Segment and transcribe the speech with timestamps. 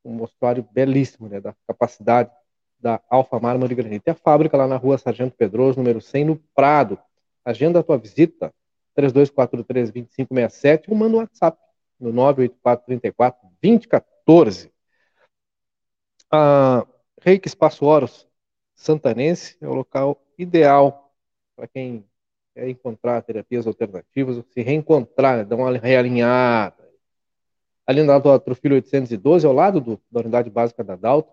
[0.05, 2.31] Um mostruário belíssimo, né, da capacidade
[2.79, 4.05] da Alfa Mármore e Granito.
[4.06, 6.99] E a fábrica lá na rua Sargento Pedroso, número 100, no Prado.
[7.45, 8.53] Agenda a tua visita,
[8.97, 11.59] 3243-2567, ou manda um WhatsApp
[11.99, 14.71] no 984-34-2014.
[16.31, 16.87] A
[17.21, 18.29] Reiki Espaço Oros
[18.75, 21.12] Santanense é o local ideal
[21.56, 22.05] para quem
[22.55, 25.45] quer encontrar terapias alternativas, se reencontrar, né?
[25.45, 26.84] dar uma realinhada.
[27.87, 31.33] Ali na Doutor Filho 812, ao lado do, da unidade básica da Dalto,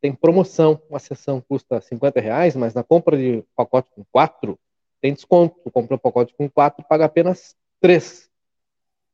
[0.00, 0.82] tem promoção.
[0.90, 4.58] Uma sessão custa 50 reais, mas na compra de pacote com quatro,
[5.00, 5.60] tem desconto.
[5.62, 8.30] Tu compra um pacote com quatro, paga apenas três.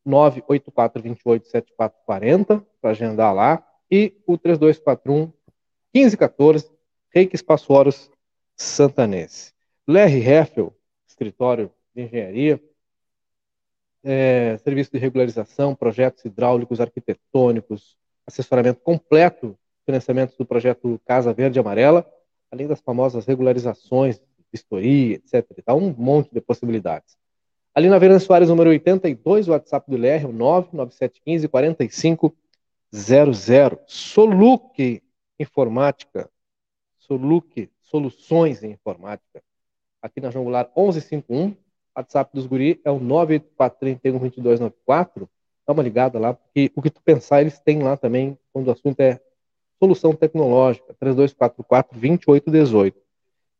[0.05, 3.63] 984 28 7440 para agendar lá.
[3.91, 5.33] E o 3241
[5.95, 6.71] 1514,
[7.11, 8.11] Reiki Espaço Horos
[8.57, 9.53] Santanense.
[9.87, 10.75] Lerre Heffel,
[11.07, 12.63] escritório de engenharia,
[14.11, 17.95] é, serviço de regularização, projetos hidráulicos, arquitetônicos,
[18.27, 22.11] assessoramento completo, financiamento do projeto Casa Verde e Amarela,
[22.51, 24.19] além das famosas regularizações,
[24.51, 25.45] vistoria, etc.
[25.63, 27.19] Tá um monte de possibilidades.
[27.75, 32.33] Ali na Verão Soares, número 82, o WhatsApp do LR, o 99715 4500.
[33.87, 35.03] Soluque
[35.39, 36.31] Informática,
[36.97, 39.43] Soluque Soluções em Informática,
[40.01, 41.55] aqui na João Goulart 1151,
[41.99, 45.29] WhatsApp dos guri é o 984312294.
[45.67, 48.71] Dá uma ligada lá, porque o que tu pensar eles têm lá também, quando o
[48.71, 49.19] assunto é
[49.79, 52.95] solução tecnológica, 3244-2818.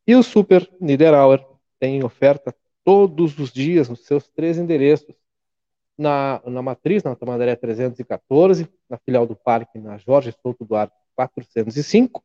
[0.07, 1.45] E o Super Niederauer
[1.79, 2.55] tem oferta
[2.85, 5.15] todos os dias nos seus três endereços.
[5.97, 12.23] Na, na matriz, na Tamandaré 314, na filial do Parque, na Jorge Souto Duarte 405,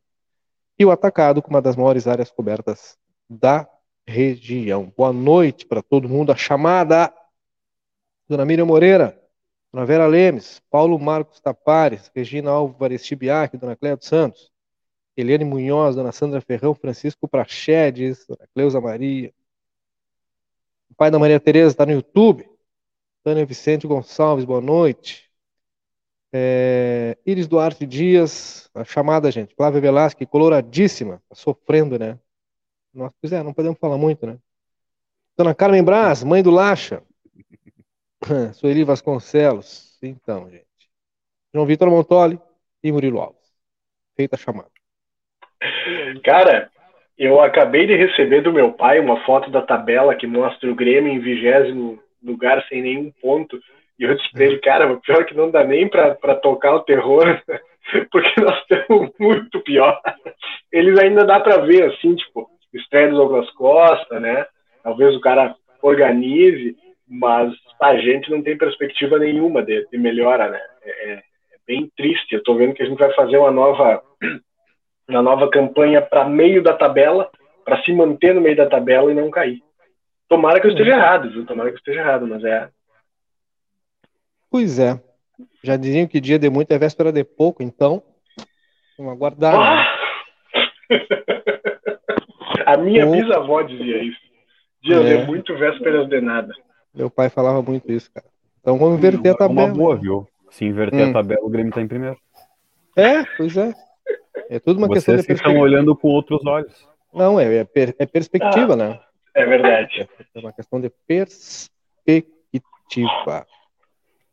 [0.78, 3.68] e o atacado com uma das maiores áreas cobertas da
[4.08, 4.92] região.
[4.96, 6.32] Boa noite para todo mundo.
[6.32, 7.14] A chamada,
[8.28, 9.20] Dona Miriam Moreira,
[9.72, 14.52] Dona Vera Lemes, Paulo Marcos Tapares, Regina Álvares Tibiac, Dona Cléia dos Santos,
[15.16, 19.34] Eliane Munhoz, Dona Sandra Ferrão, Francisco Prachedes, Dona Cleusa Maria.
[20.90, 22.48] O pai da Maria Tereza está no YouTube.
[23.24, 25.32] Tânia Vicente Gonçalves, boa noite.
[26.32, 29.56] É, Iris Duarte Dias, a chamada, gente.
[29.56, 32.20] Flávia Velasque, coloradíssima, tá sofrendo, né?
[32.94, 34.38] Nossa, pois é, não podemos falar muito, né?
[35.38, 37.02] Dona Carmen Braz, mãe do Lacha.
[38.54, 39.98] Sueli Vasconcelos.
[40.02, 40.66] Então, gente.
[41.54, 42.40] João Vitor Montoli
[42.84, 43.54] e Murilo Alves.
[44.16, 44.70] Feita a chamada.
[46.24, 46.70] Cara,
[47.18, 51.12] eu acabei de receber do meu pai uma foto da tabela que mostra o Grêmio
[51.12, 53.60] em vigésimo lugar sem nenhum ponto.
[53.98, 56.82] E eu disse pra ele, cara, pior que não dá nem pra, pra tocar o
[56.82, 57.42] terror,
[58.12, 60.00] porque nós estamos muito pior.
[60.72, 64.46] Eles ainda dá pra ver, assim, tipo, estreia do Douglas Costa, né?
[64.84, 66.76] Talvez o cara organize,
[67.08, 70.62] mas a gente não tem perspectiva nenhuma de, de melhora, né?
[70.84, 71.24] É, é,
[71.68, 72.34] bem triste.
[72.34, 74.02] Eu estou vendo que a gente vai fazer uma nova,
[75.08, 77.30] uma nova campanha para meio da tabela,
[77.64, 79.62] para se manter no meio da tabela e não cair.
[80.28, 81.46] Tomara que eu esteja errado, viu?
[81.46, 82.70] Tomara que eu esteja errado, mas é.
[84.50, 85.00] Pois é.
[85.64, 88.04] Já diziam que dia de muito é véspera de pouco, então
[88.98, 89.58] vamos aguardar.
[90.90, 91.00] Né?
[92.74, 94.20] A minha bisavó dizia isso.
[94.82, 95.18] Dia é.
[95.18, 96.54] de muito, vésperas de nada.
[96.94, 98.26] Meu pai falava muito isso, cara.
[98.60, 99.62] Então vamos inverter a tabela.
[99.62, 100.28] É uma boa, viu?
[100.50, 101.10] Se inverter hum.
[101.10, 102.18] a tabela, o Grêmio tá em primeiro.
[102.96, 103.74] É, pois é.
[104.50, 105.50] É tudo uma Vocês questão de perspectiva.
[105.50, 106.88] estão olhando com outros olhos.
[107.14, 109.00] Não, é, é, per, é perspectiva, ah, né?
[109.36, 110.08] É verdade.
[110.36, 111.74] É uma questão de perspectiva.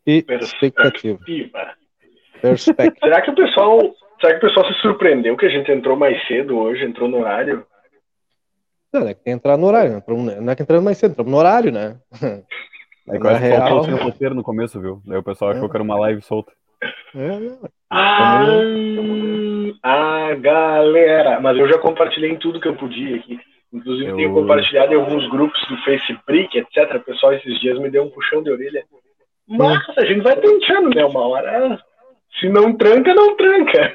[0.06, 1.18] E expectativa.
[2.40, 2.96] Perspectiva.
[3.02, 6.22] Será que o pessoal Será que o pessoal se surpreendeu que a gente entrou mais
[6.26, 7.66] cedo hoje, entrou no horário?
[8.92, 10.02] Não, é que tem que entrar no horário,
[10.40, 11.98] não é que entrando mais cedo, entramos no horário, né?
[13.08, 15.02] É que eu acho que faltou o roteiro no começo, viu?
[15.04, 15.68] Daí o pessoal achou é.
[15.68, 16.52] que era uma live solta.
[17.14, 18.46] É, ah,
[19.82, 21.40] ah, galera!
[21.40, 23.38] Mas eu já compartilhei em tudo que eu podia aqui.
[23.72, 24.16] Inclusive, eu...
[24.16, 26.94] tenho compartilhado em alguns grupos do Facebook, etc.
[26.94, 28.84] O pessoal esses dias me deu um puxão de orelha.
[29.48, 31.04] Mas a gente vai tentando, né?
[31.04, 31.80] Uma hora
[32.38, 33.94] se não tranca, não tranca.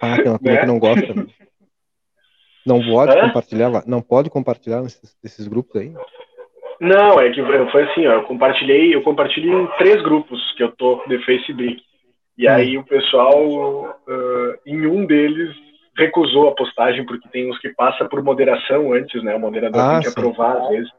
[0.00, 0.60] Ah, tem uma coisa né?
[0.60, 1.26] que não gosta.
[2.66, 3.20] Não pode Hã?
[3.22, 5.92] compartilhar, não pode compartilhar nesses, nesses, grupos aí?
[6.80, 10.70] Não, é que foi assim, ó, eu compartilhei, eu compartilhei em três grupos que eu
[10.72, 11.82] tô de Facebook.
[12.36, 12.52] E hum.
[12.52, 15.54] aí o pessoal, uh, em um deles,
[15.96, 19.34] recusou a postagem, porque tem uns que passa por moderação antes, né?
[19.34, 20.20] O moderador ah, tem que sim.
[20.20, 20.90] aprovar às vezes.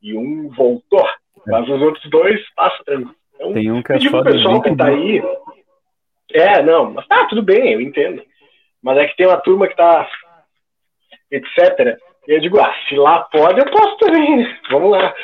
[0.00, 1.04] E um voltou,
[1.46, 3.16] mas os outros dois passa tranquilo.
[3.34, 5.22] Então, Tem um que é só pessoal que tá aí.
[6.32, 8.22] É, não, mas tá, tudo bem, eu entendo.
[8.82, 10.08] Mas é que tem uma turma que tá.
[11.36, 11.98] Etc.
[12.26, 14.46] E eu digo, ah, se lá pode, eu posso também.
[14.70, 15.14] Vamos lá.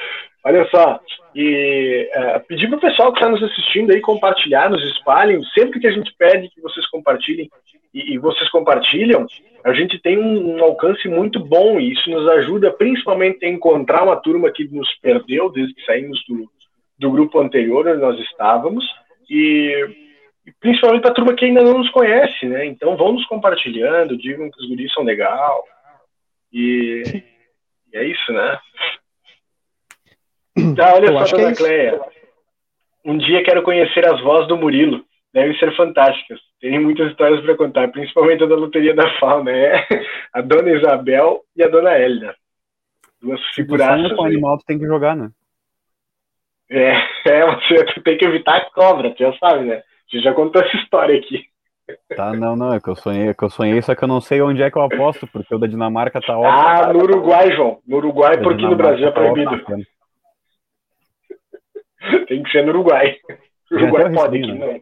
[0.44, 1.00] Olha só.
[1.34, 5.42] E uh, pedir pro pessoal que está nos assistindo aí compartilhar, nos espalhem.
[5.54, 7.48] Sempre que a gente pede que vocês compartilhem
[7.92, 9.26] e, e vocês compartilham,
[9.64, 14.02] a gente tem um, um, alcance muito bom e isso nos ajuda principalmente a encontrar
[14.02, 16.48] uma turma que nos perdeu desde que saímos do,
[16.98, 18.84] do grupo anterior onde nós estávamos
[19.28, 19.86] e,
[20.46, 22.64] e principalmente para a turma que ainda não nos conhece, né?
[22.64, 25.64] Então vão nos compartilhando, digam que os guris são legal.
[26.52, 27.02] E,
[27.92, 28.59] e é isso, né?
[30.76, 32.00] Tá, olha Eu só, Dona é Cleia.
[33.04, 35.04] Um dia quero conhecer as vozes do Murilo.
[35.33, 36.40] Devem ser fantásticas.
[36.61, 39.50] Tem muitas histórias para contar, principalmente a da Loteria da Fauna.
[39.50, 39.87] É
[40.35, 42.35] a Dona Isabel e a Dona Hélida.
[43.23, 44.12] Duas figuraças.
[44.12, 45.30] com animal, tu tem que jogar, né?
[46.71, 46.92] É,
[47.28, 49.76] é, você tem que evitar a cobra, tu já sabe, né?
[49.76, 51.50] A gente já contou essa história aqui.
[52.16, 54.20] Tá, não, não, é que eu sonhei, é que eu sonhei, só que eu não
[54.20, 56.59] sei onde é que eu aposto, porque o da Dinamarca tá ótimo.
[56.59, 57.78] Ah, no Uruguai, João.
[57.87, 59.64] No Uruguai, porque no Brasil é tá proibido.
[59.64, 59.76] Tá
[62.28, 63.16] Tem que ser no Uruguai.
[63.70, 64.59] O Uruguai pode, aqui né?
[64.59, 64.80] não.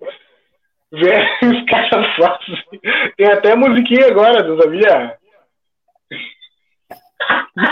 [0.91, 1.13] Vê,
[1.47, 2.83] os caras fazem.
[3.17, 5.19] Tem até musiquinha agora, não sabia?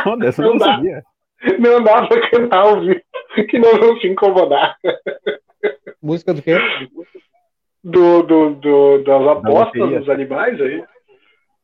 [0.05, 0.67] Não, dessa não, não dá.
[0.67, 1.03] sabia.
[1.59, 3.01] Não dá pra cantar ao vivo,
[3.49, 4.77] que não vão se incomodar.
[6.03, 6.57] Música do quê?
[7.83, 10.83] Do, do, do das apostas dos animais aí.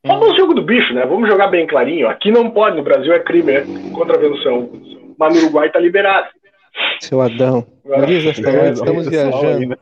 [0.05, 0.37] Vamos hum.
[0.37, 1.07] jogo do bicho, né?
[1.07, 2.09] Vamos jogar bem clarinho.
[2.09, 4.71] Aqui não pode, no Brasil é crime, é contravenção.
[5.19, 6.29] Mas no Uruguai tá liberado.
[7.01, 7.67] Seu Adão.
[7.85, 9.79] Marisa, esta noite é, estamos viajando.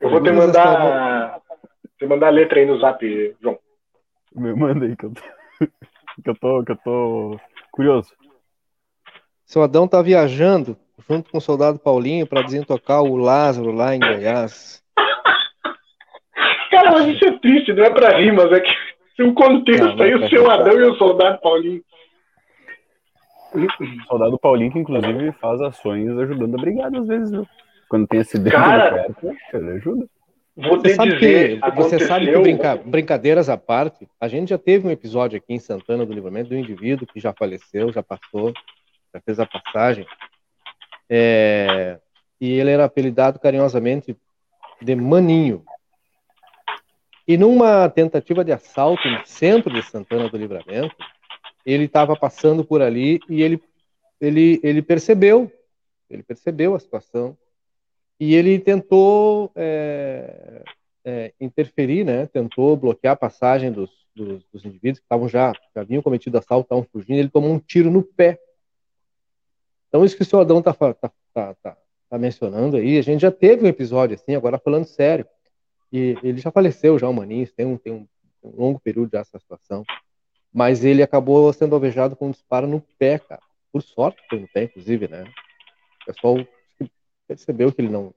[0.00, 1.40] Eu vou te mandar,
[1.98, 3.58] te mandar a letra aí no zap, João.
[4.34, 5.22] Me manda aí, que eu tô,
[6.22, 7.40] que eu tô, que eu tô
[7.72, 8.12] curioso.
[9.44, 10.76] Seu Adão tá viajando
[11.08, 14.79] junto com o soldado Paulinho para desentocar o Lázaro lá em Goiás.
[16.90, 18.70] Cara, mas isso é triste, não é pra rir, mas é que
[19.16, 21.82] tem um contexto não, não aí, o seu Adão e o soldado Paulinho.
[23.54, 27.46] O soldado Paulinho, que inclusive faz ações ajudando a brigada às vezes, viu?
[27.88, 30.06] Quando tem acidente Cara, perto, ele ajuda.
[30.56, 31.98] Você sabe, dizer, que, aconteceu...
[31.98, 32.76] você sabe que brinca...
[32.76, 36.56] brincadeiras à parte, a gente já teve um episódio aqui em Santana do Livramento do
[36.56, 38.52] indivíduo que já faleceu, já passou,
[39.14, 40.06] já fez a passagem.
[41.08, 41.98] É...
[42.40, 44.16] E ele era apelidado carinhosamente
[44.80, 45.64] de Maninho.
[47.30, 50.92] E numa tentativa de assalto no centro de Santana do Livramento,
[51.64, 53.62] ele estava passando por ali e ele,
[54.20, 55.48] ele, ele percebeu,
[56.10, 57.38] ele percebeu a situação
[58.18, 60.64] e ele tentou é,
[61.04, 62.26] é, interferir, né?
[62.26, 66.64] Tentou bloquear a passagem dos, dos, dos indivíduos que estavam já, já haviam cometido assalto,
[66.64, 67.20] estavam fugindo.
[67.20, 68.40] Ele tomou um tiro no pé.
[69.86, 70.94] Então isso que o senhor Adão está tá,
[71.32, 71.76] tá, tá,
[72.08, 75.24] tá, mencionando aí, a gente já teve um episódio assim, agora falando sério.
[75.92, 78.06] E ele já faleceu, já o Maninho, tem um, tem um,
[78.42, 79.84] um longo período dessa situação.
[80.52, 83.42] Mas ele acabou sendo alvejado com um disparo no pé, cara.
[83.72, 85.24] Por sorte foi no pé, inclusive, né?
[86.02, 86.36] O pessoal
[87.26, 88.12] percebeu que ele não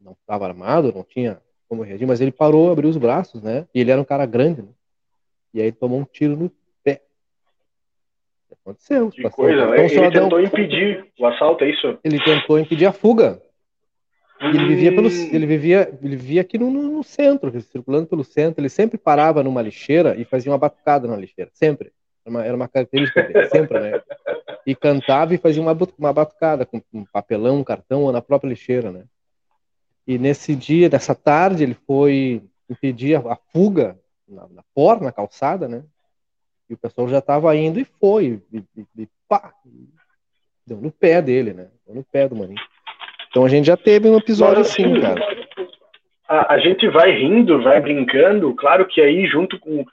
[0.00, 3.66] não estava armado, não tinha como reagir, mas ele parou, abriu os braços, né?
[3.74, 4.68] E ele era um cara grande, né?
[5.52, 6.50] E aí tomou um tiro no
[6.82, 7.02] pé.
[8.50, 9.10] Aconteceu.
[9.10, 9.86] Que coisa, né?
[9.86, 11.98] Então, ele tentou impedir o assalto, é isso?
[12.02, 13.40] Ele tentou impedir a fuga.
[14.40, 15.28] E ele vivia pelo, hum.
[15.32, 18.60] ele vivia, ele vivia aqui no, no, centro, circulando pelo centro.
[18.60, 21.92] Ele sempre parava numa lixeira e fazia uma batucada na lixeira, sempre.
[22.24, 24.02] Era uma, era uma característica dele, sempre, né?
[24.66, 28.48] E cantava e fazia uma, uma batucada com um papelão, um cartão ou na própria
[28.48, 29.04] lixeira, né?
[30.06, 35.12] E nesse dia, nessa tarde, ele foi impedir a, a fuga na, na porta, na
[35.12, 35.84] calçada, né?
[36.68, 39.52] E o pessoal já estava indo e foi, e, e, e pá,
[40.66, 41.68] deu no pé dele, né?
[41.84, 42.60] Deu no pé do maninho.
[43.30, 45.20] Então a gente já teve um episódio assim, cara.
[46.28, 49.84] A, a, gente vai rindo, vai brincando, claro que aí junto com,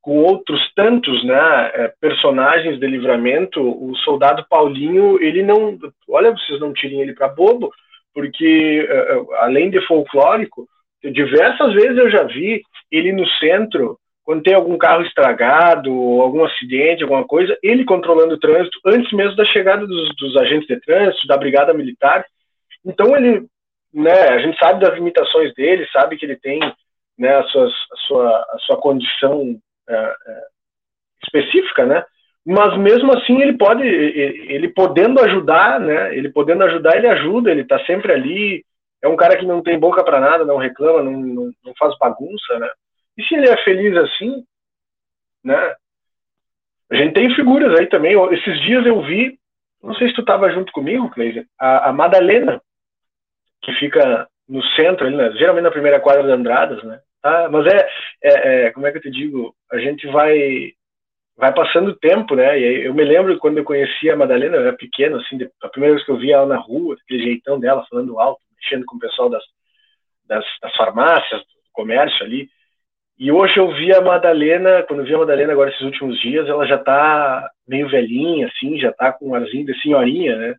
[0.00, 5.76] com outros tantos, né, é, personagens de livramento, o soldado Paulinho, ele não,
[6.08, 7.72] olha, vocês não tirem ele para bobo,
[8.14, 10.66] porque é, é, além de folclórico,
[11.02, 15.90] diversas vezes eu já vi ele no centro, quando tem algum carro estragado,
[16.20, 20.66] algum acidente, alguma coisa, ele controlando o trânsito antes mesmo da chegada dos, dos agentes
[20.66, 22.24] de trânsito, da brigada militar,
[22.86, 23.46] então ele,
[23.92, 26.60] né, a gente sabe das limitações dele, sabe que ele tem
[27.18, 30.42] né, a, suas, a, sua, a sua condição é, é,
[31.24, 32.04] específica, né?
[32.44, 36.16] Mas mesmo assim ele pode, ele podendo ajudar, né?
[36.16, 38.64] Ele podendo ajudar, ele ajuda, ele está sempre ali.
[39.02, 41.98] É um cara que não tem boca para nada, não reclama, não, não, não faz
[41.98, 42.70] bagunça, né?
[43.18, 44.44] E se ele é feliz assim,
[45.42, 45.74] né?
[46.88, 48.14] A gente tem figuras aí também.
[48.32, 49.36] Esses dias eu vi,
[49.82, 52.62] não sei se tu estava junto comigo, Cleise, a, a Madalena,
[53.66, 55.32] que fica no centro, ali, né?
[55.32, 57.00] geralmente na primeira quadra de Andradas, né?
[57.20, 57.88] Ah, mas é,
[58.22, 59.52] é, é, como é que eu te digo?
[59.72, 60.72] A gente vai
[61.36, 62.58] vai passando o tempo, né?
[62.58, 65.96] E eu me lembro quando eu conheci a Madalena, eu era pequeno, assim, a primeira
[65.96, 69.00] vez que eu vi ela na rua, aquele jeitão dela, falando alto, mexendo com o
[69.00, 69.42] pessoal das,
[70.26, 72.48] das, das farmácias, do comércio ali.
[73.18, 76.48] E hoje eu vi a Madalena, quando eu vi a Madalena agora esses últimos dias,
[76.48, 80.54] ela já tá meio velhinha, assim, já tá com um arzinho de senhorinha, né?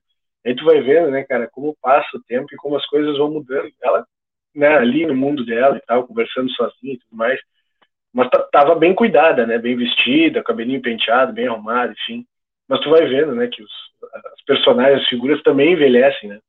[0.48, 3.30] Aí tu vai vendo, né, cara, como passa o tempo e como as coisas vão
[3.30, 3.70] mudando.
[3.84, 4.08] Ela,
[4.56, 7.38] né, ali no mundo dela e tal, conversando sozinha e tudo mais.
[8.14, 9.58] Mas tava bem cuidada, né?
[9.58, 12.26] Bem vestida, cabelinho penteado, bem arrumado, enfim.
[12.66, 13.72] Mas tu vai vendo, né, que os,
[14.14, 16.40] as personagens, as figuras também envelhecem, né?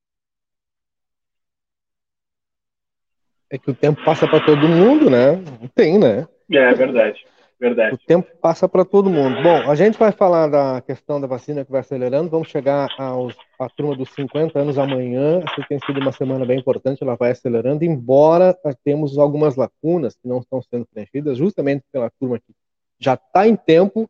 [3.51, 5.43] É que o tempo passa para todo mundo, né?
[5.75, 6.29] Tem, né?
[6.53, 7.27] É, verdade.
[7.61, 7.95] Verdade.
[7.95, 9.43] O tempo passa para todo mundo.
[9.43, 12.31] Bom, a gente vai falar da questão da vacina que vai acelerando.
[12.31, 15.41] Vamos chegar aos, à turma dos 50 anos amanhã.
[15.41, 20.29] Essa tem sido uma semana bem importante, ela vai acelerando, embora temos algumas lacunas que
[20.29, 22.55] não estão sendo preenchidas, justamente pela turma que
[23.01, 24.09] já está em tempo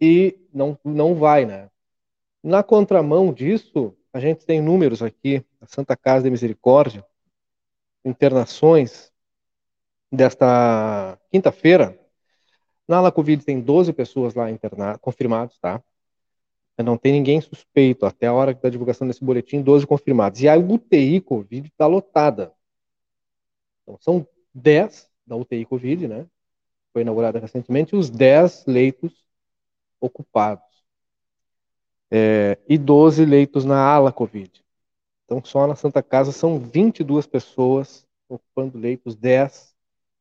[0.00, 1.68] e não, não vai, né?
[2.42, 7.04] Na contramão disso, a gente tem números aqui, a Santa Casa de Misericórdia,
[8.04, 9.12] internações
[10.10, 11.96] desta quinta-feira,
[12.92, 15.82] na ala Covid tem 12 pessoas lá internadas, confirmados, tá?
[16.84, 20.42] Não tem ninguém suspeito até a hora da divulgação desse boletim, 12 confirmados.
[20.42, 22.52] E a UTI Covid está lotada.
[23.82, 26.26] Então, são 10 da UTI Covid, né?
[26.92, 29.24] Foi inaugurada recentemente, os 10 leitos
[30.00, 30.66] ocupados.
[32.10, 34.62] É, e 12 leitos na ala Covid.
[35.24, 39.74] Então, só na Santa Casa são 22 pessoas ocupando leitos, 10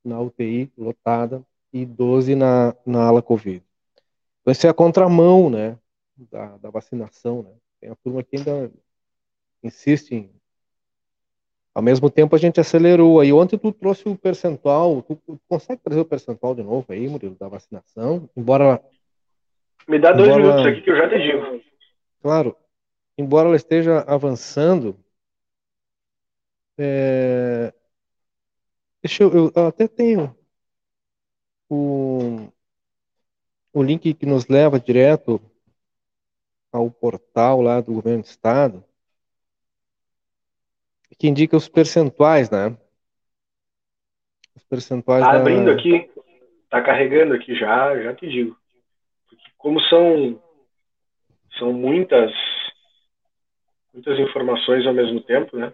[0.05, 3.63] na UTI lotada e 12 na, na ala Covid.
[4.41, 5.77] Então, isso é a contramão né,
[6.17, 7.43] da, da vacinação.
[7.43, 7.51] Né?
[7.79, 8.71] Tem a turma que ainda
[9.63, 10.31] insiste em.
[11.73, 13.19] Ao mesmo tempo, a gente acelerou.
[13.21, 15.01] Aí, ontem tu trouxe o percentual.
[15.03, 18.29] Tu, tu consegue trazer o percentual de novo aí, Murilo, da vacinação?
[18.35, 18.83] Embora.
[19.87, 21.61] Me dá dois embora, minutos aqui que eu já te digo.
[22.21, 22.55] Claro.
[23.17, 24.97] Embora ela esteja avançando,
[26.77, 27.73] é...
[29.03, 30.35] Deixa eu, eu até tenho
[31.71, 32.51] o,
[33.71, 35.41] o link que nos leva direto
[36.69, 38.83] ao portal lá do governo do estado,
[41.17, 42.77] que indica os percentuais, né?
[44.55, 45.23] Os percentuais.
[45.23, 45.73] Tá abrindo da...
[45.73, 46.11] aqui,
[46.69, 48.57] tá carregando aqui já, já te digo.
[49.57, 50.41] Como são
[51.57, 52.31] são muitas
[53.93, 55.73] muitas informações ao mesmo tempo, né?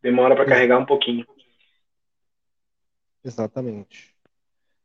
[0.00, 1.26] Demora para carregar um pouquinho.
[3.26, 4.14] Exatamente.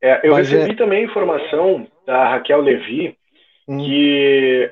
[0.01, 0.75] É, eu Mas recebi é...
[0.75, 3.15] também informação da Raquel Levi
[3.67, 3.77] hum.
[3.77, 4.71] que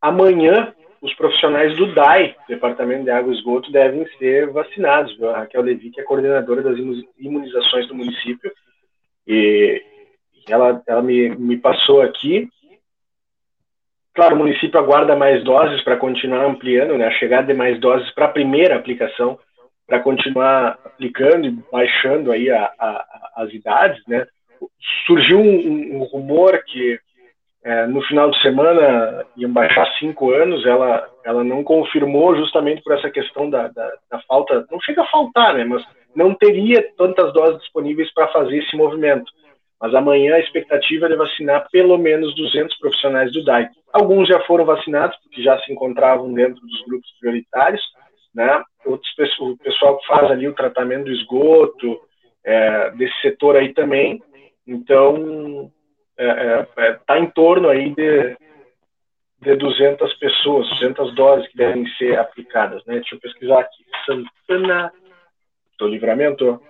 [0.00, 5.22] amanhã os profissionais do DAI, Departamento de Água e Esgoto, devem ser vacinados.
[5.22, 6.78] A Raquel Levi, que é coordenadora das
[7.18, 8.50] imunizações do município,
[9.26, 9.82] e
[10.48, 12.48] ela, ela me, me passou aqui.
[14.14, 18.10] Claro, o município aguarda mais doses para continuar ampliando, né, a chegada de mais doses
[18.14, 19.38] para a primeira aplicação
[19.86, 24.26] para continuar aplicando e baixando aí a, a, as idades, né?
[25.06, 26.98] Surgiu um, um rumor que
[27.64, 32.92] é, no final de semana iam baixar cinco anos, ela, ela não confirmou justamente por
[32.94, 35.64] essa questão da, da, da falta, não chega a faltar, né?
[35.64, 35.82] Mas
[36.14, 39.24] não teria tantas doses disponíveis para fazer esse movimento.
[39.80, 43.68] Mas amanhã a expectativa é de vacinar pelo menos 200 profissionais do DAI.
[43.92, 47.82] Alguns já foram vacinados, porque já se encontravam dentro dos grupos prioritários,
[48.34, 48.62] né?
[48.84, 52.00] Outros, o pessoal que faz ali o tratamento do esgoto,
[52.44, 54.22] é, desse setor aí também.
[54.66, 55.70] Então,
[56.18, 58.36] está é, é, tá em torno aí de,
[59.42, 62.94] de 200 pessoas, 200 doses que devem ser aplicadas, né?
[62.94, 63.84] Deixa eu pesquisar aqui.
[64.04, 64.92] Santana
[65.78, 66.60] do Livramento.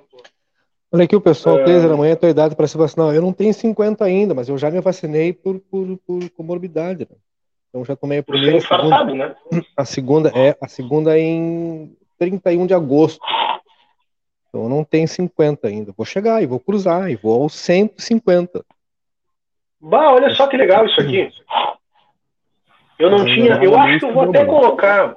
[0.92, 1.92] Olha aqui o pessoal, é...
[1.92, 3.14] Amanhã é a tua idade para se vacinar.
[3.14, 7.06] Eu não tenho 50 ainda, mas eu já me vacinei por, por, por comorbidade.
[7.10, 7.16] Né?
[7.74, 8.58] Então já tomei a primeira.
[8.58, 9.34] É segunda, né?
[9.76, 13.18] A segunda é a segunda é em 31 de agosto.
[14.48, 15.92] Então não tenho 50 ainda.
[15.96, 18.64] Vou chegar e vou cruzar e vou aos 150.
[19.80, 21.28] Bah, olha só que legal isso aqui.
[22.96, 23.54] Eu não tinha.
[23.60, 25.12] Eu acho que eu vou até colocar.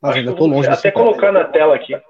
[0.00, 0.68] Mas ainda tô longe.
[0.68, 2.00] Até colocar na tela aqui.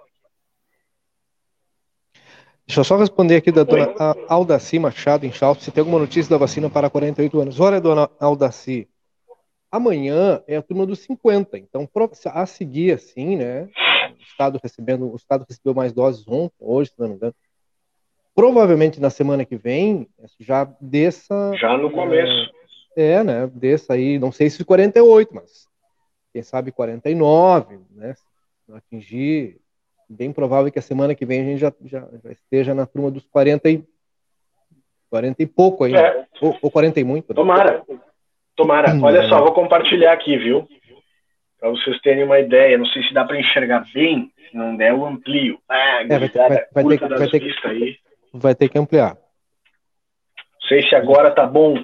[2.66, 3.94] Deixa eu só responder aqui da dona
[4.28, 7.60] Aldaci Machado, em Chalp, se tem alguma notícia da vacina para 48 anos.
[7.60, 8.88] Olha, dona Aldaci,
[9.74, 11.58] Amanhã é a turma dos 50.
[11.58, 11.90] Então,
[12.26, 13.64] a seguir, assim, né?
[13.64, 17.34] O Estado recebendo, o Estado recebeu mais doses ontem, hoje, se não me engano.
[18.36, 20.08] Provavelmente na semana que vem,
[20.38, 21.52] já desça.
[21.56, 22.52] Já no começo.
[22.96, 23.50] É, é, né?
[23.52, 25.66] Desça aí, não sei se 48, mas
[26.32, 28.14] quem sabe 49, né?
[28.14, 29.60] Se atingir,
[30.08, 33.10] bem provável que a semana que vem a gente já, já, já esteja na turma
[33.10, 33.84] dos 40 e,
[35.10, 35.96] 40 e pouco aí.
[35.96, 36.26] É.
[36.40, 37.30] Ou, ou 40 e muito.
[37.30, 37.34] Né?
[37.34, 37.84] Tomara.
[38.56, 38.92] Tomara.
[38.92, 40.68] Hum, Olha só, vou compartilhar aqui, viu?
[41.58, 42.78] Para vocês terem uma ideia.
[42.78, 44.30] Não sei se dá para enxergar bem.
[44.50, 45.58] Se não der, eu amplio.
[45.68, 46.58] Ah, é, vai, ter, vai, vai,
[46.98, 47.96] ter, vai, ter, aí.
[48.32, 49.14] vai ter que ampliar.
[49.14, 51.76] Não sei se agora tá bom.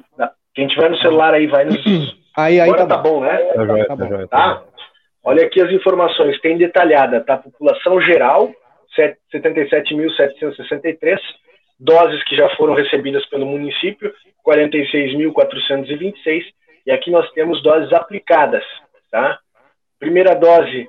[0.54, 1.82] Quem tiver no celular aí vai nos.
[2.36, 3.36] Aí, aí agora tá, tá bom, né?
[3.36, 4.26] Tá, tá, tá bom.
[4.28, 4.62] Tá?
[5.24, 6.40] Olha aqui as informações.
[6.40, 7.36] Tem detalhada, tá?
[7.36, 8.48] População geral,
[8.96, 11.18] 77.763
[11.78, 14.12] doses que já foram recebidas pelo município,
[14.46, 16.44] 46.426,
[16.86, 18.64] e aqui nós temos doses aplicadas,
[19.10, 19.38] tá?
[19.98, 20.88] Primeira dose,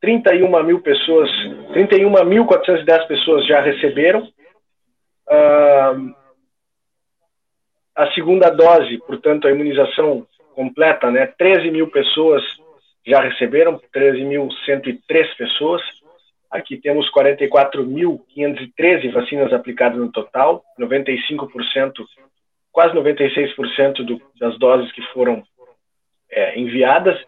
[0.00, 1.30] 31 mil pessoas,
[1.72, 4.22] 31.410 pessoas já receberam.
[5.28, 6.14] Uh,
[7.94, 11.26] a segunda dose, portanto, a imunização completa, né?
[11.26, 12.42] 13 mil pessoas
[13.06, 15.82] já receberam, 13.103 pessoas.
[16.50, 22.06] Aqui temos 44.513 vacinas aplicadas no total, 95%,
[22.72, 25.42] quase 96% do, das doses que foram
[26.30, 27.18] é, enviadas.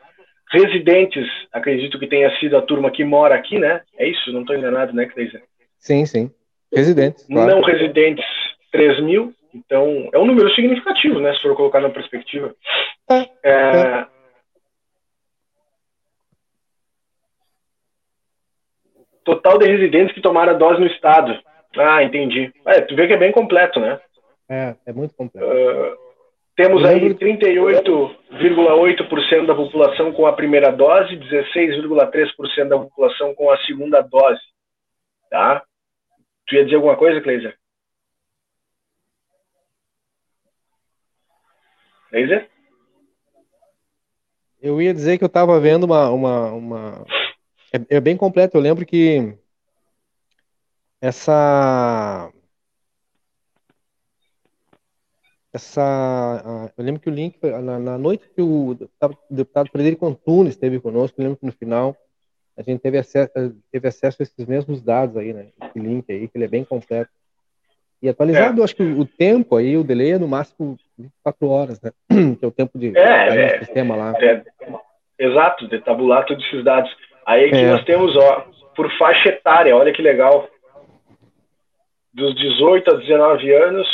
[0.50, 3.80] Residentes, acredito que tenha sido a turma que mora aqui, né?
[3.96, 4.32] É isso?
[4.32, 5.40] Não estou enganado, né, Cleisa?
[5.78, 6.30] Sim, sim.
[6.72, 7.26] Residentes.
[7.26, 7.50] Claro.
[7.50, 8.24] Não residentes,
[8.70, 9.32] 3 mil.
[9.54, 11.34] Então, é um número significativo, né?
[11.34, 12.54] Se for colocar na perspectiva.
[13.10, 14.06] É, é, é.
[19.24, 21.38] Total de residentes que tomaram a dose no estado.
[21.76, 22.52] Ah, entendi.
[22.66, 24.00] É, tu vê que é bem completo, né?
[24.52, 25.46] É, é muito completo.
[25.46, 25.96] Uh,
[26.54, 34.02] temos aí 38,8% da população com a primeira dose, 16,3% da população com a segunda
[34.02, 34.42] dose.
[35.30, 35.64] Tá?
[36.46, 37.56] Tu ia dizer alguma coisa, Cleiser?
[42.10, 42.50] Cleiser?
[44.60, 47.06] Eu ia dizer que eu estava vendo uma, uma, uma...
[47.72, 48.58] É, é, bem completo.
[48.58, 49.34] Eu lembro que
[51.00, 52.30] essa
[55.52, 58.76] essa eu lembro que o link na, na noite que o
[59.28, 61.96] deputado Frederico Antunes esteve conosco, eu lembro que no final
[62.56, 63.32] a gente teve acesso,
[63.70, 65.48] teve acesso a esses mesmos dados aí, né?
[65.62, 67.10] Esse link aí, que ele é bem completo.
[68.00, 68.64] E atualizado, é.
[68.64, 71.92] acho que o tempo aí, o delay é no máximo 24 horas, né?
[72.38, 74.12] Que é o tempo de é, é, sistema lá.
[74.20, 74.42] É,
[75.18, 76.90] exato, de tabular todos esses dados.
[77.24, 77.70] Aí aqui é.
[77.70, 80.48] nós temos, ó, por faixa etária, olha que legal.
[82.12, 83.88] Dos 18 a 19 anos,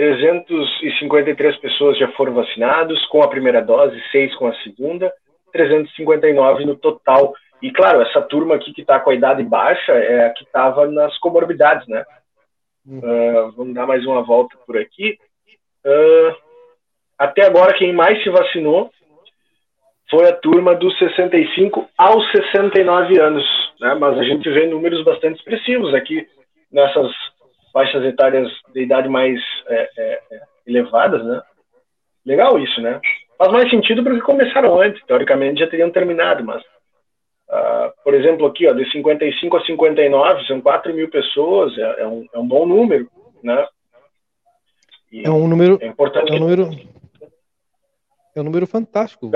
[0.00, 5.12] 353 pessoas já foram vacinados com a primeira dose, 6 com a segunda,
[5.52, 7.34] 359 no total.
[7.60, 10.86] E claro, essa turma aqui que está com a idade baixa é a que estava
[10.86, 12.02] nas comorbidades, né?
[12.86, 15.18] Uh, vamos dar mais uma volta por aqui.
[15.84, 16.34] Uh,
[17.18, 18.90] até agora, quem mais se vacinou
[20.08, 23.44] foi a turma dos 65 aos 69 anos,
[23.78, 23.94] né?
[23.96, 26.26] Mas a gente vê números bastante expressivos aqui
[26.72, 27.12] nessas
[27.72, 31.40] faixas etárias de idade mais é, é, é elevadas, né?
[32.24, 33.00] Legal isso, né?
[33.38, 36.62] Faz mais sentido porque começaram antes, teoricamente já teriam terminado, mas
[37.50, 42.06] Uh, por exemplo, aqui, ó, de 55 a 59, são 4 mil pessoas, é, é,
[42.06, 43.10] um, é um bom número,
[43.42, 43.66] né?
[45.10, 45.76] E é um número.
[45.82, 46.30] É importante.
[46.30, 46.70] É um número,
[48.36, 49.28] é um número fantástico.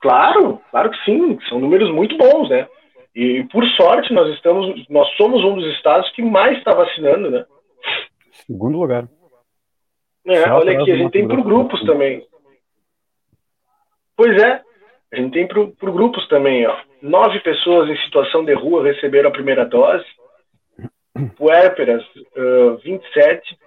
[0.00, 2.68] Claro, claro que sim, são números muito bons, né?
[3.14, 7.44] E por sorte nós estamos, nós somos um dos estados que mais está vacinando, né?
[8.46, 9.08] Segundo lugar.
[10.26, 12.26] É, olha aqui, a gente tem por grupos também.
[14.16, 14.62] Pois é,
[15.12, 16.76] a gente tem por grupos também, ó.
[17.00, 20.06] Nove pessoas em situação de rua receberam a primeira dose.
[21.36, 22.02] Puérperas,
[22.36, 23.58] uh, 27.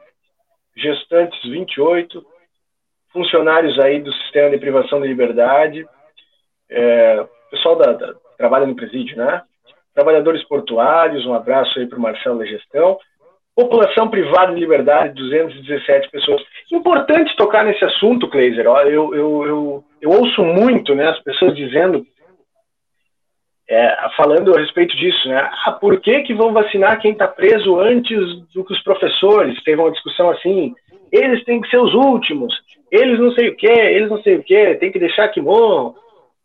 [0.75, 2.25] Gestantes, 28.
[3.13, 5.87] Funcionários aí do sistema de privação de liberdade.
[6.69, 9.41] É, pessoal da, da, trabalha no presídio, né?
[9.93, 12.97] Trabalhadores portuários, um abraço aí para o Marcelo da Gestão.
[13.55, 16.43] População privada de liberdade, 217 pessoas.
[16.71, 18.65] Importante tocar nesse assunto, Kleiser.
[18.65, 22.05] Eu, eu, eu, eu ouço muito né, as pessoas dizendo,
[23.67, 25.49] é, falando a respeito disso, né?
[25.65, 28.19] Ah, por que, que vão vacinar quem está preso antes
[28.53, 29.61] do que os professores?
[29.63, 30.75] Teve uma discussão assim,
[31.11, 32.53] eles têm que ser os últimos,
[32.91, 35.95] eles não sei o que, eles não sei o que, tem que deixar que morram.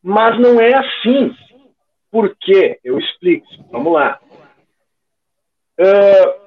[0.03, 1.33] Mas não é assim.
[2.13, 2.79] Por quê?
[2.85, 3.47] Eu explico.
[3.73, 4.21] Vamos lá.
[5.81, 6.43] Uh,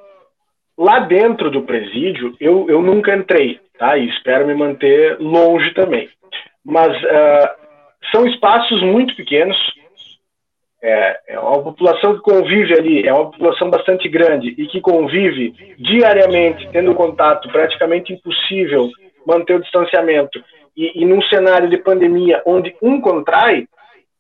[0.78, 3.98] Lá dentro do presídio, eu, eu nunca entrei, tá?
[3.98, 6.10] E espero me manter longe também.
[6.66, 7.50] Mas uh,
[8.12, 9.58] são espaços muito pequenos.
[10.84, 15.52] É, é uma população que convive ali, é uma população bastante grande e que convive
[15.80, 18.90] diariamente, tendo contato praticamente impossível
[19.26, 20.44] manter o distanciamento.
[20.76, 23.66] E, e num cenário de pandemia onde um contrai,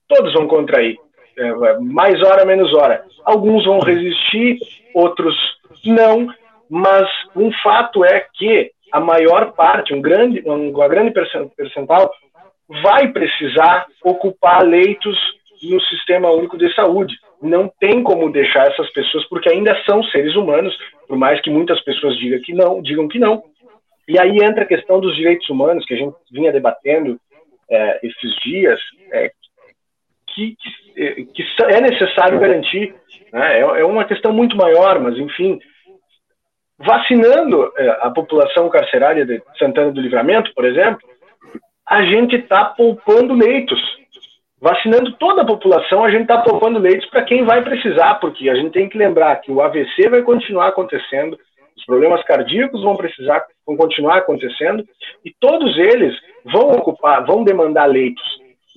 [0.08, 0.98] todos vão contrair.
[1.38, 3.04] É, mais hora, menos hora.
[3.24, 4.58] Alguns vão resistir,
[4.94, 5.36] outros
[5.84, 6.28] não,
[6.70, 11.12] mas um fato é que a maior parte, um grande, uma grande
[11.56, 12.12] percentual,
[12.82, 15.18] vai precisar ocupar leitos
[15.64, 17.16] no Sistema Único de Saúde.
[17.42, 20.76] Não tem como deixar essas pessoas, porque ainda são seres humanos,
[21.08, 23.44] por mais que muitas pessoas digam que não, digam que não.
[24.08, 27.20] E aí entra a questão dos direitos humanos, que a gente vinha debatendo
[27.70, 28.80] é, esses dias,
[29.12, 29.32] é,
[30.36, 30.56] que,
[30.94, 32.94] que, que, é necessário garantir
[33.32, 33.60] Né?
[33.60, 35.60] É, é uma questão muito maior, mas enfim,
[36.78, 41.02] vacinando é, a população carcerária de Santana do Livramento, por exemplo,
[41.88, 43.80] a gente está poupando leitos.
[44.60, 48.56] Vacinando toda a população, a gente está poupando leitos para quem vai precisar, porque a
[48.56, 51.38] gente tem que lembrar que o AVC vai continuar acontecendo,
[51.78, 54.84] os problemas cardíacos vão precisar, vão continuar acontecendo,
[55.24, 58.24] e todos eles vão ocupar, vão demandar leitos.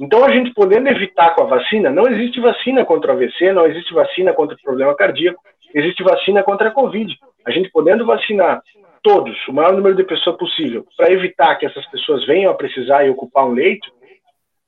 [0.01, 3.67] Então, a gente podendo evitar com a vacina, não existe vacina contra o AVC, não
[3.67, 5.43] existe vacina contra o problema cardíaco,
[5.75, 7.13] existe vacina contra a Covid.
[7.45, 8.63] A gente podendo vacinar
[9.03, 13.05] todos, o maior número de pessoas possível, para evitar que essas pessoas venham a precisar
[13.05, 13.89] e ocupar um leito,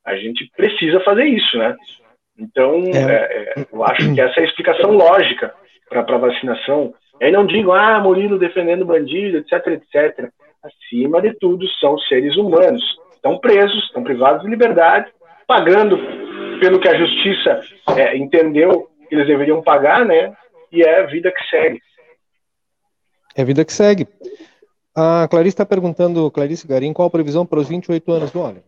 [0.05, 1.75] a gente precisa fazer isso, né?
[2.37, 2.97] Então, é.
[2.97, 5.53] É, é eu acho que essa é a explicação lógica
[5.87, 6.93] para a vacinação.
[7.21, 10.29] Aí não digo, ah, Murilo defendendo bandido, etc, etc.
[10.63, 12.83] Acima de tudo, são seres humanos.
[13.13, 15.11] Estão presos, estão privados de liberdade,
[15.51, 15.97] pagando
[16.61, 17.59] pelo que a justiça
[17.97, 20.33] é, entendeu que eles deveriam pagar, né?
[20.71, 21.81] E é a vida que segue.
[23.35, 24.07] É a vida que segue.
[24.95, 28.33] A Clarice está perguntando, Clarice Garim, qual a previsão para os 28 anos?
[28.33, 28.63] Olha,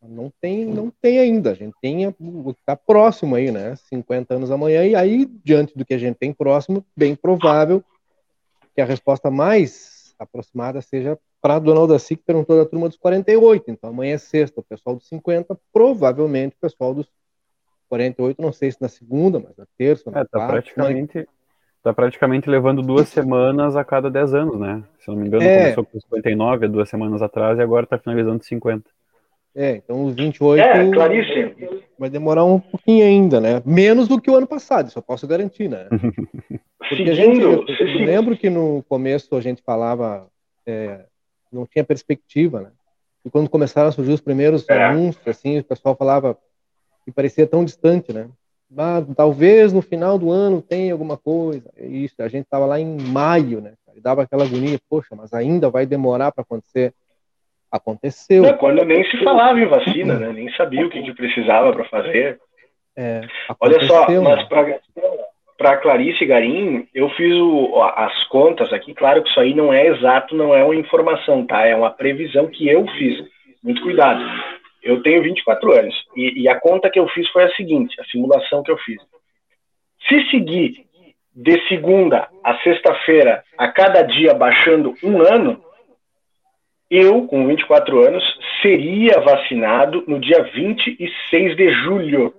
[0.00, 1.50] não tem, não tem ainda.
[1.50, 3.74] A gente tem está próximo aí, né?
[3.74, 7.82] 50 anos amanhã e aí diante do que a gente tem próximo, bem provável
[8.72, 12.96] que a resposta mais aproximada seja para a dona Aldaci, que perguntou da turma dos
[12.96, 13.70] 48.
[13.70, 17.06] Então amanhã é sexta, o pessoal dos 50, provavelmente o pessoal dos
[17.90, 21.28] 48, não sei se na segunda, mas na terça, na é, tá quarta, praticamente
[21.82, 24.82] Tá praticamente levando duas semanas a cada 10 anos, né?
[24.98, 25.64] Se não me engano, é.
[25.64, 28.88] começou com 59 há duas semanas atrás e agora tá finalizando 50.
[29.54, 30.64] É, então os 28.
[30.64, 31.54] É, Clarice.
[31.98, 33.62] Vai demorar um pouquinho ainda, né?
[33.66, 35.88] Menos do que o ano passado, isso eu posso garantir, né?
[36.88, 40.26] Porque a gente, eu, eu lembro que no começo a gente falava,
[40.66, 41.04] é,
[41.54, 42.70] não tinha perspectiva, né?
[43.24, 44.84] E quando começaram a surgir os primeiros é.
[44.84, 46.36] anúncios, assim, o pessoal falava
[47.04, 48.28] que parecia tão distante, né?
[48.76, 51.70] ah, talvez no final do ano tenha alguma coisa.
[51.76, 53.74] É isso, a gente estava lá em maio, né?
[53.94, 56.92] E dava aquela agonia, poxa, mas ainda vai demorar para acontecer.
[57.70, 58.42] Aconteceu.
[58.42, 60.32] Não, quando nem se falava em vacina, né?
[60.32, 62.40] Nem sabia o que, que precisava para fazer.
[62.96, 63.22] É,
[63.60, 64.80] Olha só, mas para
[65.56, 68.92] Clarice Garim, eu fiz o, as contas aqui.
[68.92, 71.64] Claro que isso aí não é exato, não é uma informação, tá?
[71.64, 73.24] É uma previsão que eu fiz.
[73.62, 74.22] Muito cuidado.
[74.82, 75.94] Eu tenho 24 anos.
[76.16, 79.00] E, e, a conta que eu fiz foi a seguinte: a simulação que eu fiz.
[80.08, 80.84] Se seguir
[81.34, 85.64] de segunda a sexta-feira, a cada dia baixando um ano,
[86.90, 88.22] eu, com 24 anos,
[88.60, 92.34] seria vacinado no dia 26 de julho.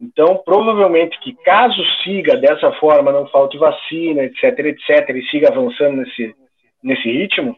[0.00, 5.96] Então, provavelmente que caso siga dessa forma, não falte vacina, etc, etc, e siga avançando
[5.96, 6.34] nesse,
[6.82, 7.56] nesse ritmo,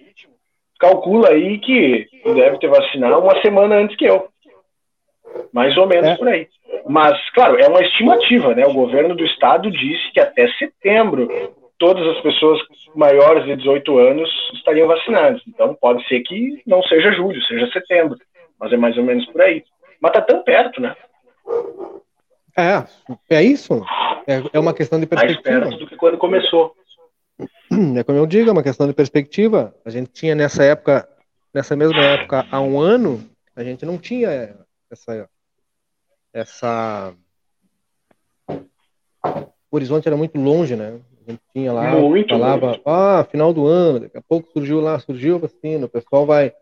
[0.79, 4.29] calcula aí que deve ter vacinado uma semana antes que eu.
[5.53, 6.17] Mais ou menos é.
[6.17, 6.49] por aí.
[6.87, 8.65] Mas, claro, é uma estimativa, né?
[8.67, 11.29] O governo do estado disse que até setembro
[11.79, 12.61] todas as pessoas
[12.95, 15.41] maiores de 18 anos estariam vacinadas.
[15.47, 18.19] Então pode ser que não seja julho, seja setembro.
[18.59, 19.65] Mas é mais ou menos por aí.
[20.01, 20.95] Mas tá tão perto, né?
[22.57, 22.85] É,
[23.31, 23.85] é isso.
[24.27, 25.51] É, é uma questão de perspectiva.
[25.51, 26.75] Mais perto do que quando começou.
[27.97, 29.75] É como eu digo, é uma questão de perspectiva.
[29.85, 31.09] A gente tinha nessa época,
[31.55, 34.57] nessa mesma época, há um ano, a gente não tinha
[34.91, 35.29] essa,
[36.33, 37.15] essa.
[39.71, 40.99] O horizonte era muito longe, né?
[41.27, 42.83] A gente tinha lá, muito falava, longe.
[42.87, 46.53] ah, final do ano, daqui a pouco surgiu lá, surgiu a vacina, o pessoal vai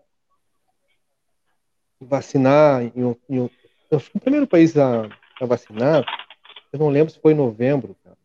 [2.00, 2.82] vacinar.
[2.82, 3.50] Em, em,
[3.90, 5.08] eu que o primeiro país a,
[5.40, 6.04] a vacinar,
[6.72, 8.16] eu não lembro se foi em novembro, cara.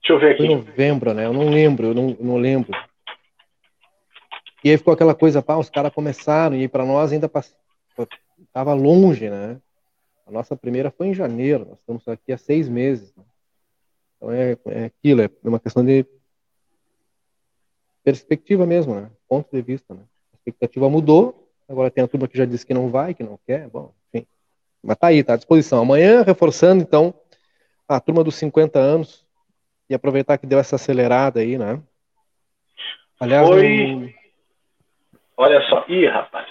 [0.00, 0.46] Deixa eu ver aqui.
[0.46, 1.26] Foi novembro, né?
[1.26, 2.72] Eu não lembro, eu não, eu não lembro.
[4.64, 7.30] E aí ficou aquela coisa, pá, os caras começaram, e para nós ainda
[8.38, 9.60] estava longe, né?
[10.26, 13.14] A nossa primeira foi em janeiro, nós estamos aqui há seis meses.
[13.14, 13.24] Né?
[14.16, 16.04] Então é, é aquilo, é uma questão de
[18.02, 19.10] perspectiva mesmo, né?
[19.28, 20.02] Ponto de vista, né?
[20.32, 23.38] A expectativa mudou, agora tem a turma que já disse que não vai, que não
[23.46, 23.92] quer, bom.
[24.86, 25.82] Mas tá aí, tá à disposição.
[25.82, 27.12] Amanhã, reforçando, então,
[27.88, 29.26] a turma dos 50 anos
[29.90, 31.82] e aproveitar que deu essa acelerada aí, né?
[33.18, 33.66] Aliás, Foi...
[33.66, 34.12] Um...
[35.36, 36.46] Olha só, ih, rapaz,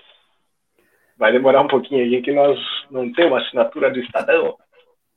[1.17, 2.59] vai demorar um pouquinho aí que nós
[2.91, 4.55] não temos assinatura do Estadão.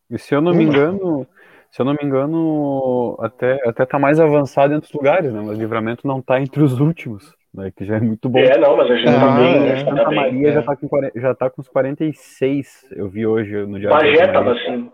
[0.08, 1.26] E se eu não me engano,
[1.70, 5.42] se eu não me engano, até, até tá mais avançado em outros lugares, né?
[5.44, 7.72] Mas livramento não tá entre os últimos, né?
[7.76, 8.38] Que já é muito bom.
[8.38, 9.84] É, não, mas a gente ah, também, né?
[9.84, 10.52] Santa tá Maria é.
[10.52, 13.88] já, tá com, já tá com uns 46, eu vi hoje no dia.
[13.88, 14.90] Bagé tava assim.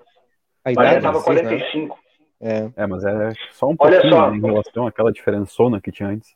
[0.64, 1.99] A Bagé tava 45.
[2.40, 2.71] Né?
[2.77, 2.83] É.
[2.83, 4.31] é, mas é só um pouquinho só.
[4.31, 6.35] Né, em relação àquela diferençona que tinha antes.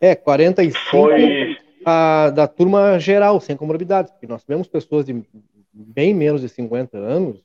[0.00, 5.24] É, 45 Foi a, da turma geral, sem comorbidades, porque nós tivemos pessoas de
[5.72, 7.40] bem menos de 50 anos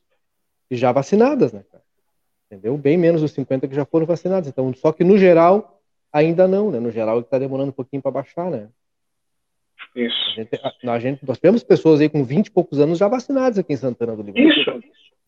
[0.69, 1.83] e já vacinadas, né, cara?
[2.47, 2.77] Entendeu?
[2.77, 4.49] Bem menos os 50 que já foram vacinados.
[4.49, 5.80] Então, só que no geral,
[6.13, 6.79] ainda não, né?
[6.79, 8.67] No geral, ele está demorando um pouquinho para baixar, né?
[9.95, 10.15] Isso.
[10.31, 13.07] A gente, a, a gente, nós temos pessoas aí com 20 e poucos anos já
[13.07, 14.59] vacinadas aqui em Santana do Livramento.
[14.59, 14.83] Isso.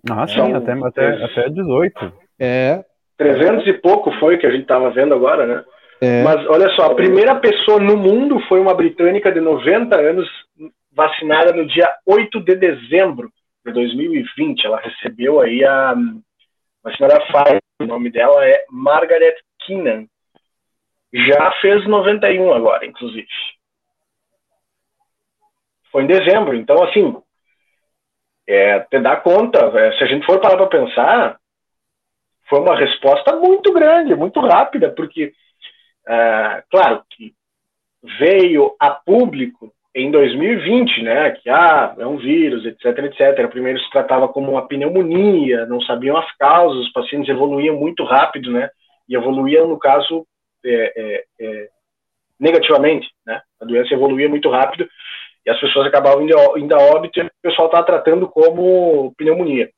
[0.09, 2.13] Ah, sim, É, até, até, até 18.
[2.39, 2.85] É,
[3.17, 5.63] 300 e pouco foi que a gente estava vendo agora, né?
[6.01, 6.23] é.
[6.23, 10.27] Mas olha só, a primeira pessoa no mundo foi uma britânica de 90 anos
[10.91, 13.31] vacinada no dia 8 de dezembro
[13.65, 14.65] de 2020.
[14.65, 15.95] Ela recebeu aí a
[16.83, 17.61] vacina da Pfizer.
[17.81, 20.05] O nome dela é Margaret Keenan.
[21.13, 23.27] Já fez 91 agora, inclusive.
[25.91, 26.55] Foi em dezembro.
[26.55, 27.15] Então, assim,
[28.47, 31.39] é, te dá conta, é, se a gente for parar para pensar,
[32.49, 35.33] foi uma resposta muito grande, muito rápida, porque,
[36.07, 37.33] é, claro, que
[38.19, 43.47] veio a público em 2020, né, que ah, é um vírus, etc, etc.
[43.47, 48.51] Primeiro se tratava como uma pneumonia, não sabiam as causas, os pacientes evoluíam muito rápido,
[48.51, 48.69] né,
[49.07, 50.25] e evoluíam, no caso,
[50.65, 51.69] é, é, é,
[52.39, 54.87] negativamente, né, a doença evoluía muito rápido
[55.45, 56.23] e as pessoas acabavam
[56.57, 59.69] indo a, óbito e o pessoal estava tratando como pneumonia.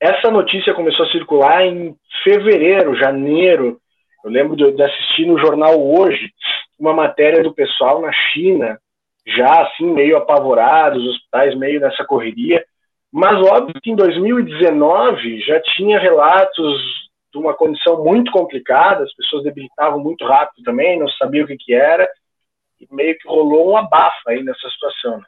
[0.00, 3.78] Essa notícia começou a circular em fevereiro, janeiro.
[4.22, 6.30] Eu lembro de, de assistir no jornal hoje
[6.78, 8.78] uma matéria do pessoal na China,
[9.26, 12.64] já assim meio apavorados, os hospitais meio nessa correria.
[13.10, 17.03] Mas óbvio que em 2019 já tinha relatos
[17.34, 21.56] de uma condição muito complicada, as pessoas debilitavam muito rápido também, não sabiam o que,
[21.56, 22.08] que era,
[22.80, 25.18] e meio que rolou um abafo aí nessa situação.
[25.18, 25.24] Né?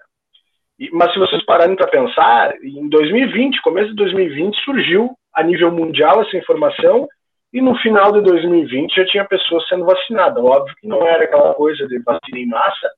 [0.79, 5.73] E, mas se vocês pararem para pensar, em 2020, começo de 2020, surgiu a nível
[5.73, 7.09] mundial essa informação
[7.53, 10.42] e no final de 2020 já tinha pessoas sendo vacinadas.
[10.45, 12.88] Óbvio que não era aquela coisa de vacina em massa,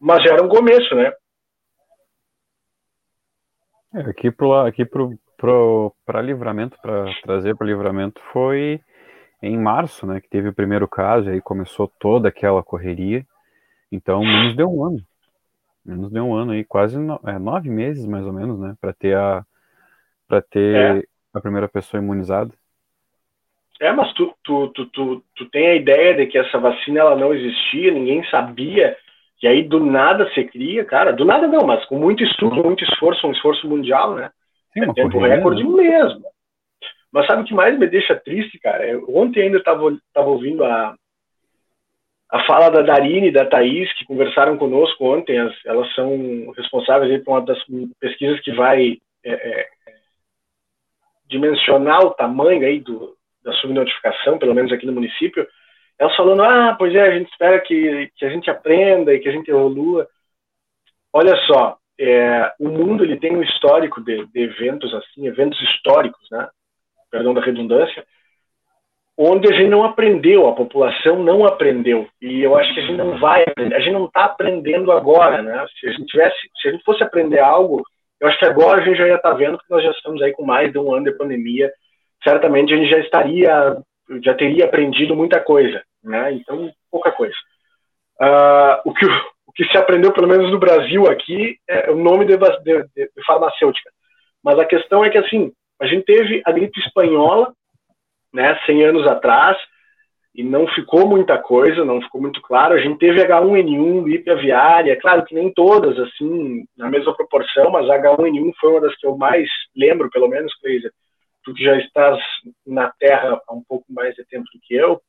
[0.00, 1.12] mas já era um começo, né?
[3.94, 5.18] É, aqui pro, aqui pro,
[6.06, 8.80] para livramento, para trazer para livramento, foi
[9.42, 13.24] em março, né, que teve o primeiro caso, e aí começou toda aquela correria.
[13.92, 15.00] Então, menos de um ano.
[15.84, 18.92] Menos de um ano aí, quase no, é, nove meses mais ou menos, né, para
[18.92, 19.44] ter a
[20.26, 21.02] para ter É.
[21.34, 22.50] a primeira pessoa imunizada.
[23.78, 27.16] É, mas tu, tu, tu, tu, tu tem a ideia de que essa vacina ela
[27.16, 28.96] não existia, ninguém sabia,
[29.42, 32.82] e aí do nada você cria, cara, do nada não, mas com muito estudo, muito
[32.82, 34.30] esforço, um esforço mundial, né?
[34.74, 36.24] Sim, É uma tempo correria, recorde mesmo.
[37.12, 38.86] Mas sabe o que mais me deixa triste, cara?
[38.86, 40.94] Eu- ontem ainda estava tava ouvindo a,
[42.30, 45.38] a fala da Darine e da Thaís, que conversaram conosco ontem.
[45.38, 47.58] As- elas são responsáveis aí por uma das
[48.00, 49.68] pesquisas que vai é, é,
[51.26, 55.46] dimensionar o tamanho aí do, da subnotificação, pelo menos aqui no município.
[55.98, 59.28] Elas falando, ah, pois é, a gente espera que, que a gente aprenda e que
[59.28, 60.08] a gente evolua.
[61.12, 66.28] Olha só, é, o mundo ele tem um histórico de, de eventos assim, eventos históricos,
[66.30, 66.48] né?
[67.10, 68.04] Perdão da redundância,
[69.16, 72.08] onde a gente não aprendeu, a população não aprendeu.
[72.20, 75.64] E eu acho que a gente não vai a gente não está aprendendo agora, né?
[75.78, 77.82] Se a gente tivesse, se a gente fosse aprender algo,
[78.20, 80.32] eu acho que agora a gente já ia estar vendo que nós já estamos aí
[80.32, 81.72] com mais de um ano de pandemia.
[82.22, 83.76] Certamente a gente já estaria,
[84.22, 86.32] já teria aprendido muita coisa, né?
[86.32, 87.34] Então pouca coisa.
[88.20, 92.24] Ah, o que o que se aprendeu, pelo menos no Brasil aqui, é o nome
[92.24, 93.90] de, de- de- farmacêutica.
[94.42, 97.52] Mas a questão é que, assim, a gente teve a gripe espanhola,
[98.32, 99.56] né, 100 anos atrás,
[100.34, 102.74] e não ficou muita coisa, não ficou muito claro.
[102.74, 107.86] A gente teve H1N1, gripe aviária, claro que nem todas, assim, na mesma proporção, mas
[107.86, 110.90] H1N1 foi uma das que eu mais lembro, pelo menos, Cleiser,
[111.44, 112.18] tu que já estás
[112.66, 115.00] na Terra há um pouco mais de tempo do que eu,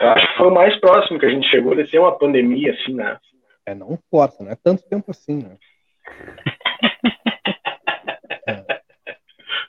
[0.00, 2.72] eu acho que foi o mais próximo que a gente chegou de ter uma pandemia,
[2.72, 3.18] assim, né?
[3.66, 5.56] É, não força, não é tanto tempo assim, né?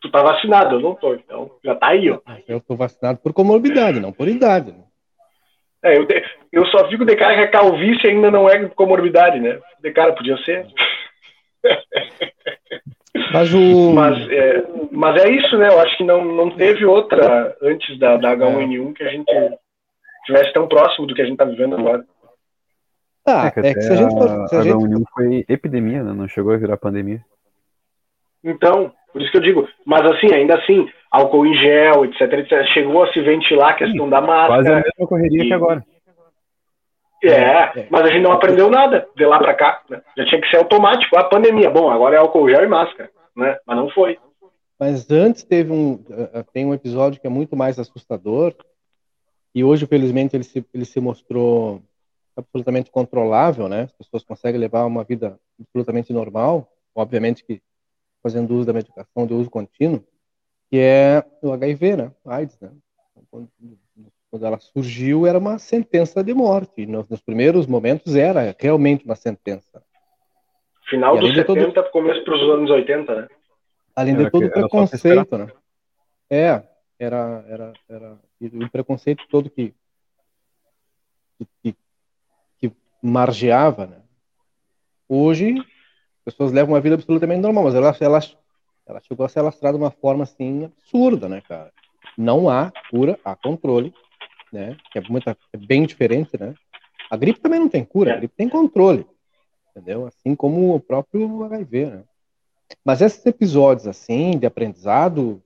[0.01, 2.19] Tu tá vacinado, eu não tô, então já tá aí, ó.
[2.47, 4.71] Eu tô vacinado por comorbidade, não por idade.
[4.71, 4.83] Né?
[5.83, 6.07] É, eu,
[6.51, 9.59] eu só fico de cara que a calvície ainda não é comorbidade, né?
[9.79, 10.65] De cara podia ser.
[13.33, 13.93] Mas o.
[13.93, 15.67] Mas é, mas é isso, né?
[15.67, 19.31] Eu acho que não, não teve outra antes da, da H1N1 que a gente
[20.25, 22.05] tivesse tão próximo do que a gente tá vivendo agora.
[23.25, 24.47] Ah, que é que se a gente for.
[24.49, 24.75] Se a a gente...
[24.75, 26.13] H1N1 foi epidemia, né?
[26.13, 27.23] Não chegou a virar pandemia.
[28.43, 32.65] Então, por isso que eu digo, mas assim, ainda assim, álcool em gel, etc, etc,
[32.73, 34.75] chegou a se ventilar a questão da Quase a máscara.
[34.97, 35.83] mesma correria E- que agora.
[37.23, 39.81] É, mas a gente não aprendeu nada de lá pra cá.
[39.87, 40.01] Né?
[40.17, 41.15] Já tinha que ser automático.
[41.15, 43.59] A pandemia, bom, agora é álcool gel e máscara, né?
[43.67, 44.17] Mas não foi.
[44.79, 46.03] Mas antes teve um.
[46.09, 48.55] eh, Tem um episódio que é muito mais assustador.
[49.53, 51.83] E hoje, felizmente, ele se, ele se mostrou
[52.35, 53.83] absolutamente controlável, né?
[53.83, 56.71] As pessoas conseguem levar uma vida absolutamente normal.
[56.95, 57.61] Obviamente que
[58.21, 60.03] fazendo uso da medicação de uso contínuo.
[60.69, 62.11] que é o HIV, né?
[62.25, 62.71] AIDS, né?
[63.29, 63.49] Quando,
[64.29, 66.85] quando ela surgiu, era uma sentença de morte.
[66.85, 69.83] Nos, nos primeiros momentos era realmente uma sentença.
[70.89, 71.91] Final dos 70, todo...
[71.91, 73.27] começo para os anos 80, né?
[73.95, 75.47] Além de todo o preconceito, né?
[76.29, 76.63] É,
[76.97, 79.73] era, era, era o preconceito todo que,
[81.61, 81.75] que
[83.01, 83.97] margeava, né?
[85.07, 85.55] Hoje,
[86.25, 88.19] as pessoas levam uma vida absolutamente normal, mas ela, ela,
[88.85, 91.71] ela chegou a ser alastrada de uma forma, assim, absurda, né, cara?
[92.17, 93.93] Não há cura, há controle,
[94.51, 94.77] né?
[94.91, 96.53] Que é, muito, é bem diferente, né?
[97.09, 99.05] A gripe também não tem cura, a gripe tem controle,
[99.71, 100.05] entendeu?
[100.05, 102.03] Assim como o próprio HIV, né?
[102.85, 105.43] Mas esses episódios, assim, de aprendizado,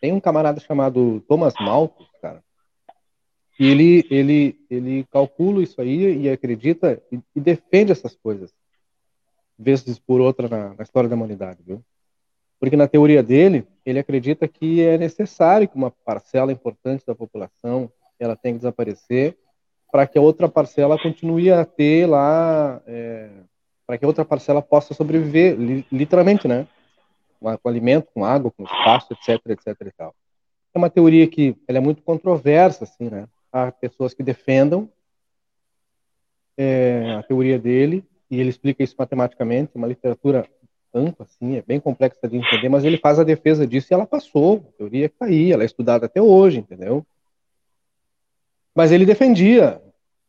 [0.00, 2.42] tem um camarada chamado Thomas Malthus, cara,
[3.60, 8.50] e ele, ele, ele calcula isso aí e acredita e, e defende essas coisas,
[9.58, 11.84] vezes por outra na, na, história da humanidade, viu?
[12.58, 17.92] Porque na teoria dele, ele acredita que é necessário que uma parcela importante da população
[18.18, 19.36] ela tenha que desaparecer
[19.92, 23.28] para que a outra parcela continue a ter lá, é,
[23.86, 26.66] para que a outra parcela possa sobreviver, li, literalmente, né?
[27.38, 30.14] com alimento, com água, com espaço, etc, etc e tal.
[30.72, 33.26] É uma teoria que ela é muito controversa, assim, né?
[33.52, 34.88] Há pessoas que defendam
[36.56, 40.48] é, a teoria dele e ele explica isso matematicamente, uma literatura
[40.94, 44.06] ampla, assim, é bem complexa de entender, mas ele faz a defesa disso e ela
[44.06, 47.04] passou, a teoria que tá aí, ela é estudada até hoje, entendeu?
[48.74, 49.82] Mas ele defendia,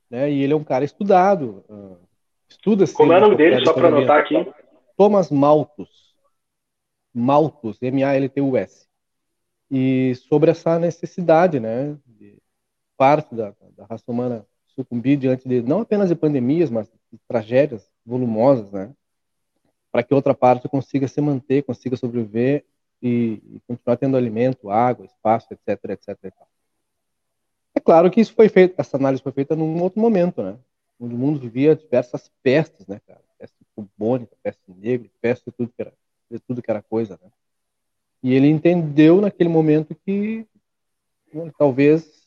[0.10, 0.32] né?
[0.32, 1.98] E ele é um cara estudado, uh,
[2.50, 2.86] estuda.
[2.94, 4.36] Como é o nome dele, só para anotar aqui?
[4.98, 6.16] Thomas Malthus.
[7.14, 8.88] Malthus, M-A-L-T-U-S.
[9.70, 11.96] E sobre essa necessidade, né,
[13.02, 17.92] parte da, da raça humana sucumbir diante de não apenas de pandemias, mas de tragédias
[18.06, 18.94] volumosas, né,
[19.92, 22.64] para que outra parte consiga se manter, consiga sobreviver
[23.02, 26.32] e, e continuar tendo alimento, água, espaço, etc, etc.
[27.74, 30.60] É claro que isso foi feito, essa análise foi feita num outro momento, né,
[31.00, 35.74] onde o mundo vivia diversas pestes, né, cara, peste bubônica, peste negra, peste de tudo
[35.76, 35.94] que era
[36.30, 37.30] de tudo que era coisa, né?
[38.22, 40.48] E ele entendeu naquele momento que
[41.58, 42.21] talvez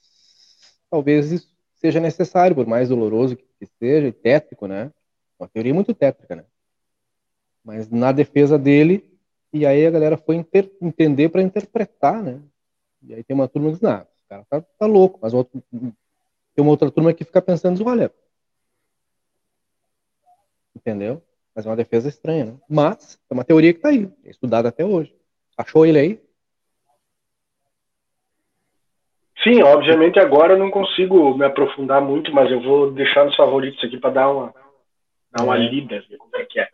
[0.94, 4.92] talvez isso seja necessário, por mais doloroso que, seja, e tétrico, né?
[5.36, 6.44] Uma teoria muito tétrica, né?
[7.64, 9.18] Mas na defesa dele,
[9.52, 10.36] e aí a galera foi
[10.80, 12.40] entender para interpretar, né?
[13.02, 15.60] E aí tem uma turma que diz, não, esse cara tá, tá louco, mas outro,
[15.72, 15.92] tem
[16.58, 18.14] uma outra turma que fica pensando, olha,
[20.76, 21.20] entendeu?
[21.52, 22.54] Mas é uma defesa estranha, né?
[22.68, 25.12] Mas é uma teoria que está aí, é estudada até hoje.
[25.56, 26.23] Achou ele aí?
[29.44, 33.82] Sim, obviamente agora eu não consigo me aprofundar muito, mas eu vou deixar nos favoritos
[33.84, 34.54] aqui para dar uma,
[35.30, 35.68] dar uma é.
[35.68, 36.68] lida, ver como é que é.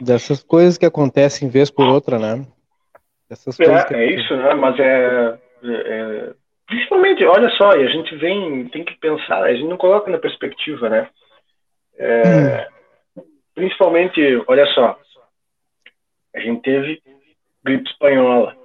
[0.00, 2.46] Dessas coisas que acontecem vez por outra, né?
[3.28, 3.94] Dessas é, que...
[3.94, 4.54] é isso, né?
[4.54, 6.32] Mas é, é, é,
[6.66, 10.18] Principalmente, olha só, e a gente vem, tem que pensar, a gente não coloca na
[10.18, 11.08] perspectiva, né?
[11.98, 12.78] É, hum
[13.58, 14.96] principalmente, olha só,
[16.34, 17.02] a gente teve
[17.64, 18.56] gripe espanhola,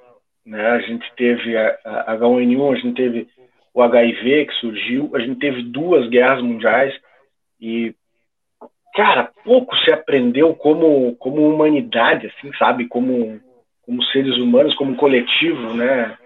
[0.45, 0.67] né?
[0.71, 3.27] A gente teve a, a H1N1, a gente teve
[3.73, 6.93] o HIV que surgiu, a gente teve duas guerras mundiais
[7.59, 7.95] e
[8.93, 13.41] cara, pouco se aprendeu como como humanidade, assim, sabe, como
[13.81, 16.17] como seres humanos, como coletivo, né?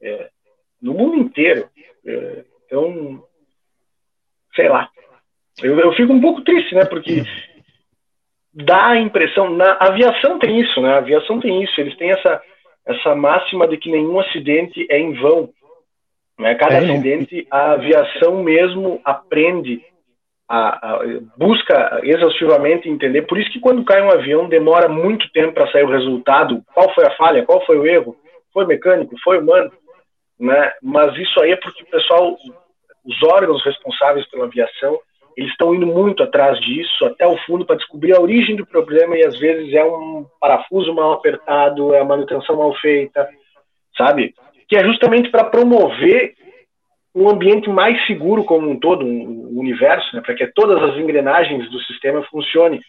[0.00, 0.30] É,
[0.80, 1.68] no mundo inteiro.
[2.06, 3.22] É, então,
[4.54, 4.88] sei lá.
[5.62, 6.84] Eu, eu fico um pouco triste, né?
[6.84, 7.22] Porque
[8.52, 10.94] dá a impressão, na aviação tem isso, né?
[10.94, 12.42] A aviação tem isso, eles têm essa,
[12.86, 15.50] essa máxima de que nenhum acidente é em vão.
[16.38, 16.54] Né?
[16.54, 19.82] Cada é, acidente, a aviação mesmo aprende,
[20.48, 21.00] a, a,
[21.36, 23.22] busca exaustivamente entender.
[23.22, 26.62] Por isso que quando cai um avião demora muito tempo para sair o resultado.
[26.74, 27.44] Qual foi a falha?
[27.44, 28.16] Qual foi o erro?
[28.52, 29.14] Foi mecânico?
[29.22, 29.72] Foi humano?
[30.38, 30.72] Né?
[30.82, 32.36] Mas isso aí é porque o pessoal,
[33.04, 34.98] os órgãos responsáveis pela aviação,
[35.36, 39.16] eles estão indo muito atrás disso, até o fundo, para descobrir a origem do problema,
[39.16, 43.28] e às vezes é um parafuso mal apertado, é a manutenção mal feita,
[43.96, 44.34] sabe?
[44.68, 46.34] Que é justamente para promover
[47.14, 50.22] um ambiente mais seguro como um todo, um, universo, né?
[50.22, 52.80] para que todas as engrenagens do sistema funcionem.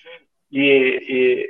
[0.51, 0.61] E,
[1.07, 1.49] e,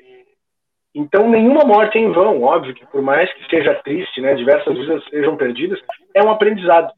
[0.94, 4.78] então, nenhuma morte é em vão, óbvio que por mais que seja triste, né, diversas
[4.78, 5.80] vidas sejam perdidas,
[6.14, 6.92] é um aprendizado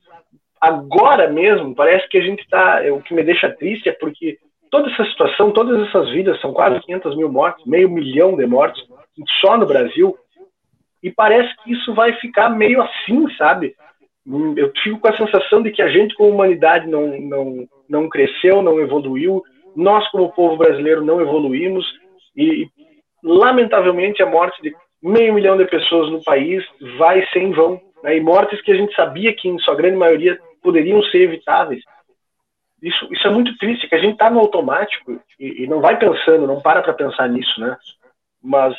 [0.59, 2.81] agora mesmo, parece que a gente está.
[2.91, 4.37] O que me deixa triste é porque
[4.69, 8.83] toda essa situação, todas essas vidas, são quase 500 mil mortes, meio milhão de mortes,
[9.41, 10.17] só no Brasil,
[11.01, 13.75] e parece que isso vai ficar meio assim, sabe?
[14.57, 18.61] Eu fico com a sensação de que a gente, como humanidade, não, não, não cresceu,
[18.61, 19.41] não evoluiu,
[19.75, 21.85] nós, como povo brasileiro, não evoluímos,
[22.35, 22.67] e,
[23.23, 26.63] lamentavelmente, a morte de meio milhão de pessoas no país
[26.97, 27.79] vai ser em vão.
[28.03, 28.17] Né?
[28.17, 30.37] E mortes que a gente sabia que, em sua grande maioria,
[30.67, 31.81] poderiam ser evitáveis.
[32.81, 35.97] Isso, isso é muito triste, que a gente está no automático e, e, não vai
[35.97, 37.77] pensando, não para para pensar nisso, né?
[38.43, 38.75] Mas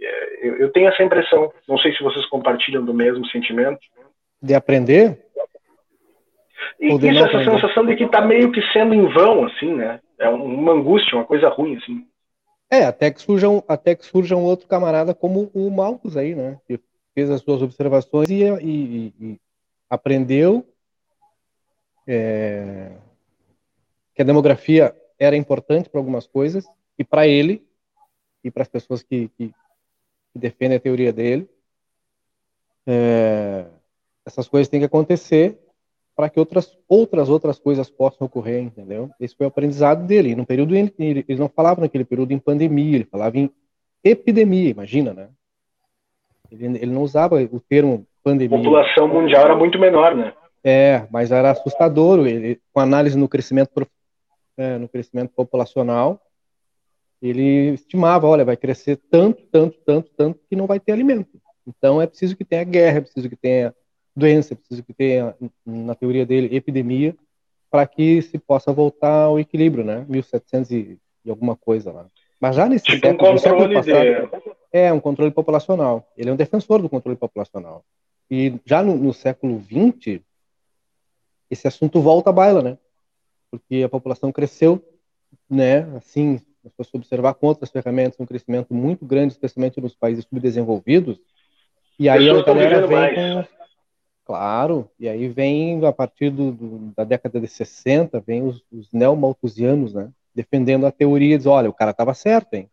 [0.00, 3.78] é, eu, eu tenho essa impressão, não sei se vocês compartilham do mesmo sentimento.
[4.42, 5.24] De aprender?
[6.80, 7.52] E isso, essa aprender?
[7.52, 10.00] sensação de que está meio que sendo em vão, assim, né?
[10.18, 12.04] É uma angústia, uma coisa ruim, assim.
[12.68, 16.34] É, até que surja um, até que surja um outro camarada como o Malcos aí,
[16.34, 16.58] né?
[16.66, 16.80] Que
[17.14, 19.40] fez as suas observações e, e, e
[19.88, 20.66] aprendeu
[22.06, 22.92] é,
[24.14, 26.66] que a demografia era importante para algumas coisas
[26.98, 27.64] e para ele
[28.42, 29.48] e para as pessoas que, que,
[30.32, 31.48] que, defendem a teoria dele,
[32.86, 33.66] é,
[34.26, 35.58] essas coisas têm que acontecer
[36.14, 39.10] para que outras outras outras coisas possam ocorrer, entendeu?
[39.18, 40.34] Esse foi o aprendizado dele.
[40.34, 43.50] No período ele, eles não falavam naquele período em pandemia, ele falava em
[44.04, 45.28] epidemia, imagina, né?
[46.50, 48.58] Ele, ele não usava o termo pandemia.
[48.58, 50.34] A população mundial era muito menor, né?
[50.64, 52.26] É, mas era assustador.
[52.26, 53.70] Ele, com análise no crescimento,
[54.56, 56.20] é, no crescimento populacional,
[57.20, 61.40] ele estimava, olha, vai crescer tanto, tanto, tanto, tanto que não vai ter alimento.
[61.66, 63.74] Então é preciso que tenha guerra, é preciso que tenha
[64.14, 65.34] doença, é preciso que tenha,
[65.64, 67.16] na teoria dele, epidemia,
[67.70, 70.04] para que se possa voltar ao equilíbrio, né?
[70.08, 72.06] 1700 e, e alguma coisa lá.
[72.40, 74.56] Mas já nesse tipo século, um controle passado, de...
[74.72, 76.12] é um controle populacional.
[76.16, 77.84] Ele é um defensor do controle populacional.
[78.28, 80.20] E já no, no século 20
[81.52, 82.78] esse assunto volta à baila, né?
[83.50, 84.82] Porque a população cresceu,
[85.48, 85.80] né?
[85.96, 91.20] Assim, se você observar com outras ferramentas, um crescimento muito grande, especialmente nos países subdesenvolvidos.
[91.98, 93.62] E aí a galera vem com.
[94.24, 98.90] Claro, e aí vem, a partir do, do, da década de 60, vem os, os
[98.92, 100.10] neomalthusianos, né?
[100.34, 102.70] Defendendo a teoria, diz, olha, o cara estava certo, hein?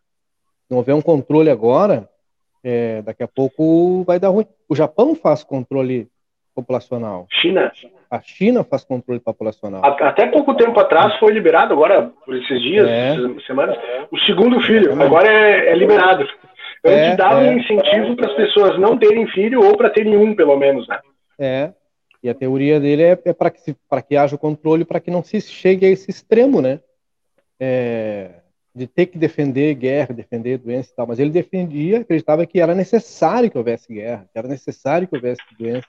[0.62, 2.08] Se não houver um controle agora,
[2.64, 4.46] é, daqui a pouco vai dar ruim.
[4.68, 6.08] O Japão faz controle
[6.54, 7.26] populacional.
[7.30, 7.70] China.
[8.10, 9.84] A China faz controle populacional.
[9.84, 13.14] Até pouco tempo atrás foi liberado, agora, por esses dias, é.
[13.46, 13.78] semanas,
[14.10, 15.00] o segundo filho.
[15.00, 16.26] Agora é, é liberado.
[16.84, 17.54] Antes é, dava um é.
[17.54, 20.98] incentivo para as pessoas não terem filho ou para terem um, pelo menos, né?
[21.38, 21.72] É.
[22.20, 23.76] E a teoria dele é, é para que,
[24.08, 26.80] que haja o controle, para que não se chegue a esse extremo, né?
[27.60, 28.30] É,
[28.74, 31.06] de ter que defender guerra, defender doença e tal.
[31.06, 35.40] Mas ele defendia, acreditava que era necessário que houvesse guerra, que era necessário que houvesse
[35.56, 35.86] doença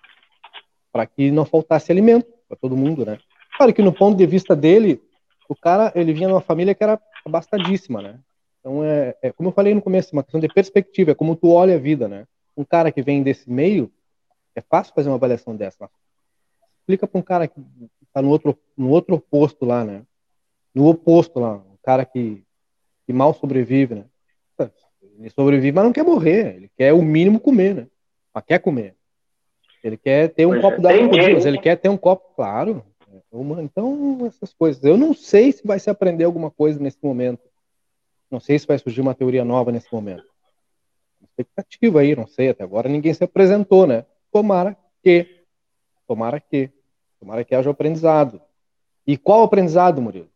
[0.91, 3.17] para que não faltasse alimento para todo mundo, né?
[3.57, 5.01] Claro que no ponto de vista dele,
[5.47, 8.19] o cara, ele vinha de uma família que era abastadíssima, né?
[8.59, 11.49] Então, é, é, como eu falei no começo, uma questão de perspectiva, é como tu
[11.49, 12.27] olha a vida, né?
[12.55, 13.91] Um cara que vem desse meio,
[14.55, 15.89] é fácil fazer uma avaliação dessa.
[16.79, 17.59] Explica para um cara que
[18.03, 20.03] está no outro, no outro oposto lá, né?
[20.73, 22.43] No oposto lá, um cara que,
[23.05, 24.05] que mal sobrevive, né?
[25.21, 26.55] Ele sobrevive, mas não quer morrer.
[26.55, 27.87] Ele quer o mínimo comer, né?
[28.33, 28.95] Mas quer comer.
[29.83, 30.79] Ele quer ter um pois copo é.
[30.79, 32.85] d'água ele quer ter um copo, claro.
[33.61, 34.83] Então, essas coisas.
[34.83, 37.41] Eu não sei se vai se aprender alguma coisa nesse momento.
[38.29, 40.25] Não sei se vai surgir uma teoria nova nesse momento.
[41.21, 42.49] Expectativa aí, não sei.
[42.49, 44.05] Até agora ninguém se apresentou, né?
[44.31, 45.43] Tomara que.
[46.07, 46.69] Tomara que.
[47.19, 48.41] Tomara que haja aprendizado.
[49.05, 50.29] E qual aprendizado, Murilo?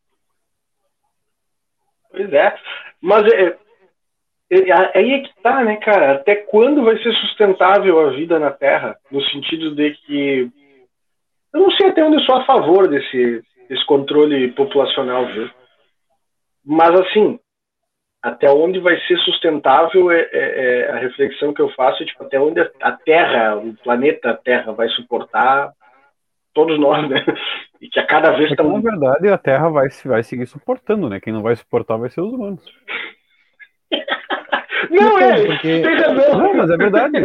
[2.10, 2.56] Pois é.
[3.02, 3.58] Mas é,
[4.94, 6.14] Aí é que tá, né, cara?
[6.14, 8.98] Até quando vai ser sustentável a vida na Terra?
[9.12, 10.50] No sentido de que.
[11.54, 15.50] Eu não sei até onde eu sou a favor desse, desse controle populacional, viu?
[16.66, 17.40] Mas, assim,
[18.22, 22.24] até onde vai ser sustentável é, é, é, a reflexão que eu faço, é, tipo,
[22.24, 25.72] até onde a Terra, o planeta Terra vai suportar
[26.54, 27.24] todos nós, né?
[27.82, 31.20] E que a cada vez é Na verdade, a Terra vai, vai seguir suportando, né?
[31.20, 32.64] Quem não vai suportar vai ser os humanos.
[34.92, 35.82] Não, é, porque...
[35.82, 37.18] Não, mas é verdade.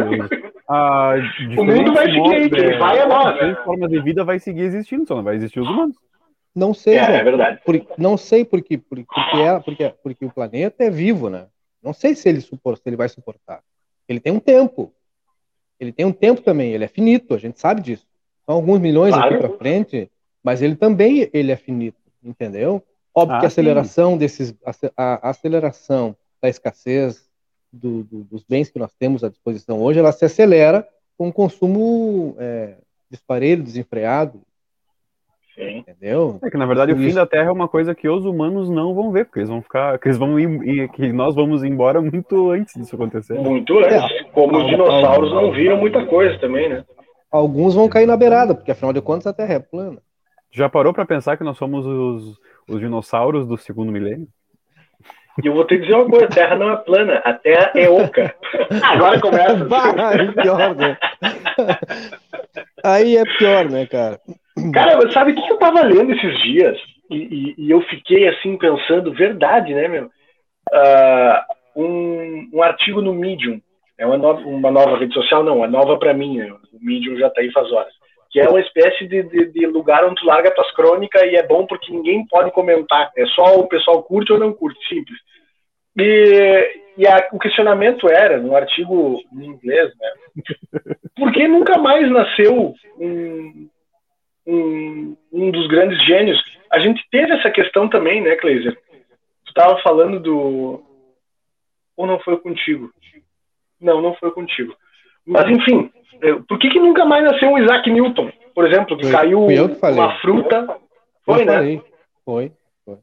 [0.67, 1.13] A
[1.57, 3.41] o mundo vai seguir, quem vai é nós.
[3.41, 3.55] Né?
[3.63, 5.95] forma de vida vai seguir existindo, só não vai existir os humanos.
[6.53, 7.61] Não sei, é, é verdade.
[7.65, 9.05] Por, não sei porque, porque,
[9.37, 11.47] é, porque, porque o planeta é vivo, né?
[11.81, 13.61] Não sei se ele, supor, se ele vai suportar.
[14.07, 14.93] Ele tem um tempo.
[15.79, 18.05] Ele tem um tempo também, ele é finito, a gente sabe disso.
[18.45, 19.35] São alguns milhões claro.
[19.35, 20.11] aqui para frente,
[20.43, 22.83] mas ele também ele é finito, entendeu?
[23.15, 24.17] Óbvio ah, que a aceleração sim.
[24.19, 24.55] desses
[24.95, 27.29] a, a aceleração da escassez
[27.71, 31.33] do, do, dos bens que nós temos à disposição hoje, ela se acelera com o
[31.33, 32.75] consumo é,
[33.09, 34.41] disparelho, desenfreado.
[35.55, 35.79] Sim.
[35.79, 36.39] Entendeu?
[36.41, 38.93] É que na verdade o fim da Terra é uma coisa que os humanos não
[38.93, 42.51] vão ver, porque eles vão ficar, que eles vão ir, que nós vamos embora muito
[42.51, 43.37] antes disso acontecer.
[43.37, 43.93] Muito antes.
[43.93, 46.85] É, Como os dinossauros não viram muita coisa também, né?
[47.29, 50.01] Alguns vão cair na beirada, porque afinal de contas a Terra é plana.
[50.51, 54.27] Já parou para pensar que nós somos os, os dinossauros do segundo milênio?
[55.41, 57.89] E eu vou te dizer uma coisa, a Terra não é plana, a Terra é
[57.89, 58.35] oca.
[58.83, 59.63] Agora começa.
[59.65, 60.97] Vai, pior, né?
[62.83, 64.19] Aí é pior, né, cara?
[64.73, 66.77] Cara, sabe o que eu tava lendo esses dias?
[67.09, 70.05] E, e, e eu fiquei assim pensando, verdade, né, meu?
[70.05, 73.61] Uh, um, um artigo no Medium,
[73.97, 76.51] é uma nova, uma nova rede social, não, é nova para mim, né?
[76.51, 77.93] o Medium já tá aí faz horas.
[78.31, 81.45] Que é uma espécie de, de, de, lugar onde tu larga tuas crônicas e é
[81.45, 83.11] bom porque ninguém pode comentar.
[83.17, 85.17] É só o pessoal curte ou não curte, simples.
[85.97, 90.95] E, e a, o questionamento era, no artigo em inglês, né?
[91.15, 93.69] Por que nunca mais nasceu um,
[94.47, 96.41] um, um dos grandes gênios?
[96.71, 98.75] A gente teve essa questão também, né, Kleiser?
[99.45, 100.83] Tu estava falando do.
[101.97, 102.89] Ou não foi contigo?
[103.79, 104.75] Não, não foi contigo.
[105.25, 105.89] Mas, enfim,
[106.21, 109.47] é, por que, que nunca mais nasceu um Isaac Newton, por exemplo, que foi, caiu
[109.47, 110.77] que uma fruta?
[111.25, 111.53] Foi, eu né?
[111.53, 111.81] Falei.
[112.25, 112.51] Foi,
[112.85, 112.97] foi.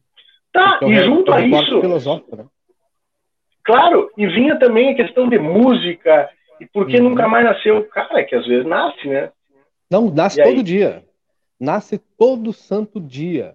[0.53, 1.83] Tá, e junto a isso.
[1.83, 2.45] Né?
[3.65, 7.11] Claro, e vinha também a questão de música, e por que uhum.
[7.11, 7.85] nunca mais nasceu?
[7.89, 9.31] Cara, é que às vezes nasce, né?
[9.91, 10.63] Não, nasce e todo aí?
[10.63, 11.05] dia.
[11.61, 13.55] Nasce todo santo dia.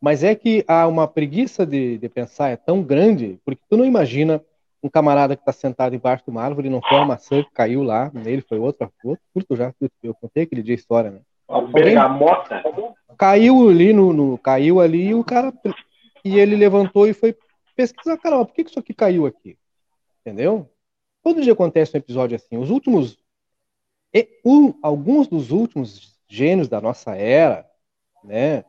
[0.00, 3.84] Mas é que há uma preguiça de, de pensar é tão grande, porque tu não
[3.84, 4.42] imagina
[4.84, 7.82] um camarada que está sentado embaixo de uma árvore, não foi uma maçã que caiu
[7.82, 9.72] lá nele, foi outro, outro curto já,
[10.02, 11.20] eu contei aquele dia a história, né?
[11.72, 12.62] bergamota.
[13.16, 15.54] Caiu ali no, no, caiu ali e o cara
[16.22, 17.34] e ele levantou e foi
[17.74, 19.56] pesquisar, caramba, por que isso aqui caiu aqui?
[20.20, 20.68] Entendeu?
[21.22, 22.58] Todo dia acontece um episódio assim.
[22.58, 23.18] Os últimos
[24.12, 27.66] e, um, alguns dos últimos gênios da nossa era,
[28.22, 28.64] né?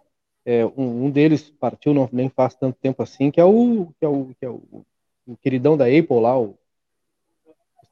[0.45, 4.05] É, um, um, deles partiu não, nem faz tanto tempo assim, que é o que
[4.05, 4.85] é o, que é o,
[5.27, 6.57] o queridão da Apple lá, o,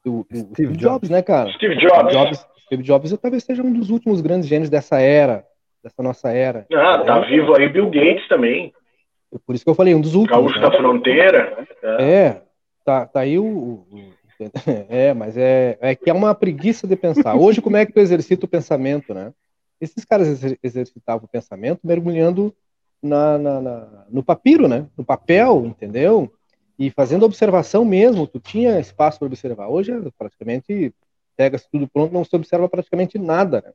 [0.06, 1.50] o, Steve, Steve Jobs, Jobs, né, cara?
[1.52, 2.12] Steve Jobs.
[2.12, 2.46] Jobs.
[2.64, 5.44] Steve Jobs talvez seja um dos últimos grandes gênios dessa era,
[5.82, 6.66] dessa nossa era.
[6.72, 8.72] Ah, tá vivo aí Bill Gates também.
[9.46, 10.40] Por isso que eu falei, um dos últimos.
[10.40, 10.70] Gaúcho né?
[10.70, 11.66] da Fronteira.
[11.82, 12.42] É, é
[12.84, 13.86] tá, tá aí o, o,
[14.88, 17.34] É, mas é, é que é uma preguiça de pensar.
[17.34, 19.32] Hoje, como é que tu exercita o pensamento, né?
[19.80, 22.54] Esses caras exercitavam o pensamento mergulhando
[23.02, 24.86] na, na, na, no papiro, né?
[24.96, 26.32] No papel, entendeu?
[26.78, 28.26] E fazendo observação mesmo.
[28.26, 29.68] Tu tinha espaço para observar.
[29.68, 30.92] Hoje, é praticamente,
[31.36, 33.62] pega-se tudo pronto, não se observa praticamente nada.
[33.64, 33.72] Né?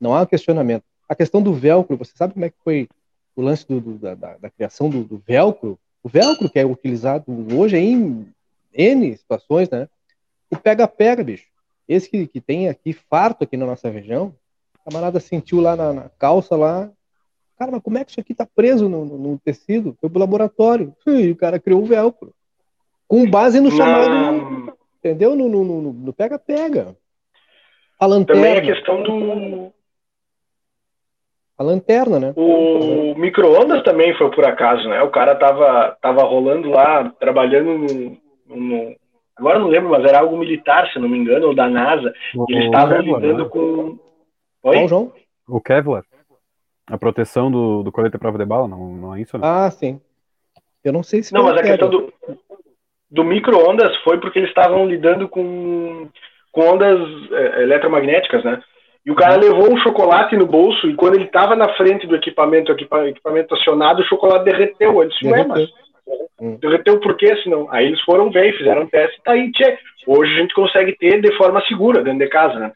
[0.00, 0.84] Não há questionamento.
[1.08, 2.88] A questão do velcro, você sabe como é que foi
[3.34, 5.78] o lance do, do, da, da, criação do, do, velcro?
[6.02, 7.24] O velcro que é utilizado
[7.56, 8.26] hoje em
[8.72, 9.88] N situações, né?
[10.50, 11.46] O pega-pega, bicho.
[11.88, 14.34] Esse que, que tem aqui, farto aqui na nossa região,
[14.80, 16.90] o camarada sentiu lá na, na, calça lá.
[17.58, 19.96] Cara, mas como é que isso aqui tá preso no, no, no tecido?
[20.00, 20.94] Foi pro laboratório.
[21.06, 22.34] E o cara criou o velcro.
[23.12, 24.74] Com base no chamado.
[24.98, 25.36] Entendeu?
[25.36, 26.96] No pega-pega.
[28.00, 28.42] A lanterna.
[28.42, 29.70] Também a questão do.
[31.58, 32.32] A lanterna, né?
[32.34, 35.02] O micro-ondas também foi por acaso, né?
[35.02, 38.96] O cara tava, tava rolando lá, trabalhando no, no,
[39.36, 42.14] agora não lembro, mas era algo militar, se não me engano, ou da NASA.
[42.34, 43.48] O, eles estavam lidando né?
[43.50, 43.98] com.
[44.62, 44.76] Oi?
[44.76, 45.12] Qual, João?
[45.46, 46.02] O Kevlar.
[46.86, 49.36] A proteção do, do colete prova de bala, não, não é isso?
[49.36, 49.46] Né?
[49.46, 50.00] Ah, sim.
[50.82, 51.34] Eu não sei se.
[51.34, 52.10] Não, mas a questão do,
[53.12, 56.08] do micro-ondas foi porque eles estavam lidando com,
[56.50, 56.98] com ondas
[57.30, 58.60] é, eletromagnéticas, né?
[59.04, 59.40] E o cara uhum.
[59.40, 64.00] levou um chocolate no bolso e quando ele estava na frente do equipamento, equipamento acionado,
[64.00, 65.02] o chocolate derreteu.
[65.02, 65.68] Ele disse, ué, mas.
[66.58, 67.68] Derreteu por quê, senão?
[67.70, 69.78] Aí eles foram ver e fizeram um teste e tá aí, tchê.
[70.06, 72.72] Hoje a gente consegue ter de forma segura dentro de casa, né?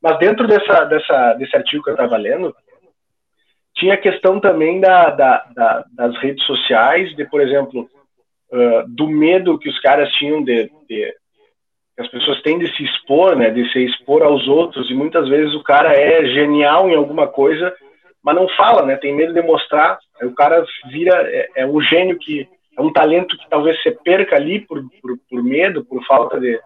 [0.00, 2.54] Mas dentro dessa, dessa, desse artigo que eu estava lendo,
[3.74, 7.88] tinha a questão também da, da, da, das redes sociais, de, por exemplo,
[8.52, 11.14] uh, do medo que os caras tinham de, de
[11.98, 15.52] as pessoas têm de se expor, né, de se expor aos outros, e muitas vezes
[15.54, 17.74] o cara é genial em alguma coisa,
[18.22, 22.16] mas não fala, né, tem medo de mostrar, o cara vira, é, é um gênio
[22.18, 26.38] que é um talento que talvez você perca ali por, por, por medo, por falta
[26.38, 26.60] de,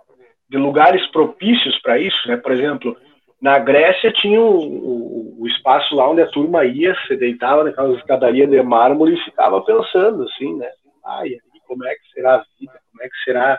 [0.51, 2.37] de lugares propícios para isso, né?
[2.37, 2.95] Por exemplo,
[3.41, 7.97] na Grécia tinha o, o, o, espaço lá onde a turma ia, se deitava naquelas
[7.97, 10.69] escadarias de mármore e ficava pensando assim, né?
[11.05, 11.31] Ai,
[11.73, 12.79] como é que será a vida?
[12.91, 13.59] Como é que será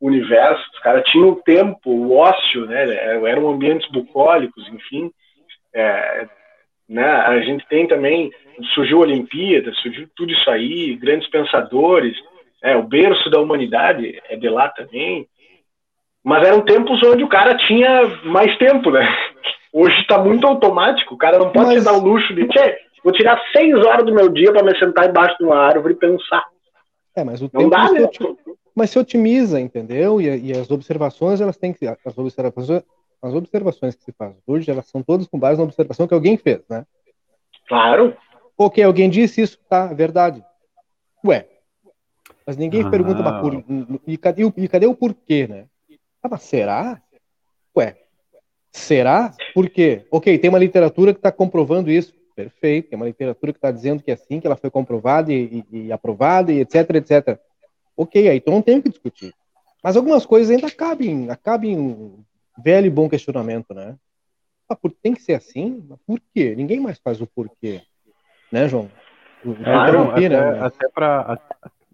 [0.00, 0.64] o universo?
[0.72, 2.94] Os caras tinham o tempo, o ócio, né?
[3.28, 5.12] Eram ambientes bucólicos, enfim.
[5.72, 6.26] É,
[6.88, 7.04] né?
[7.04, 8.32] A gente tem também,
[8.74, 12.16] surgiu a Olimpíada, surgiu tudo isso aí, grandes pensadores,
[12.60, 15.28] é, o berço da humanidade é de lá também.
[16.24, 19.06] Mas eram tempos onde o cara tinha mais tempo, né?
[19.72, 21.78] Hoje está muito automático, o cara não pode Mas...
[21.80, 22.48] se dar o luxo de,
[23.02, 25.98] vou tirar seis horas do meu dia para me sentar embaixo de uma árvore e
[25.98, 26.44] pensar.
[27.16, 28.08] É, mas o não tempo dá, né?
[28.12, 28.34] se
[28.74, 30.20] mas se otimiza, entendeu?
[30.20, 31.86] E, e, as observações, elas têm que.
[31.86, 32.82] As observações,
[33.22, 36.36] as observações que se faz hoje, elas são todas com base na observação que alguém
[36.36, 36.84] fez, né?
[37.68, 38.16] Claro.
[38.58, 40.44] Ok, alguém disse isso, tá, verdade.
[41.24, 41.48] Ué,
[42.46, 42.90] Mas ninguém Ah.
[42.90, 43.64] pergunta, mas por,
[44.06, 45.64] e, cadê, o- e cadê o porquê, né?
[46.22, 47.00] Ah, mas será?
[47.74, 47.96] Ué,
[48.70, 49.32] será?
[49.54, 50.04] Por quê?
[50.10, 52.12] Ok, tem uma literatura que está comprovando isso.
[52.34, 55.64] Perfeito, tem uma literatura que está dizendo que é assim, que ela foi comprovada e,
[55.72, 57.38] e- e aprovada, e etc, etc.
[57.96, 59.32] Ok, aí então não tem o que discutir.
[59.82, 62.24] Mas algumas coisas ainda cabem, cabem um
[62.62, 63.96] velho e bom questionamento, né?
[64.68, 65.86] Ah, por, tem que ser assim?
[66.06, 66.54] Por quê?
[66.56, 67.82] Ninguém mais faz o porquê.
[68.50, 68.88] Né, João?
[69.44, 70.60] O- o É, porquê, até, né?
[70.60, 71.38] até para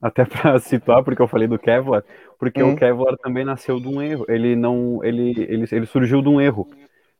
[0.00, 2.02] até para situar, porque eu falei do Kevlar,
[2.38, 2.72] porque Hum.
[2.72, 4.24] o Kevlar também nasceu de um erro.
[4.28, 6.66] Ele não, ele, ele, ele surgiu de um erro.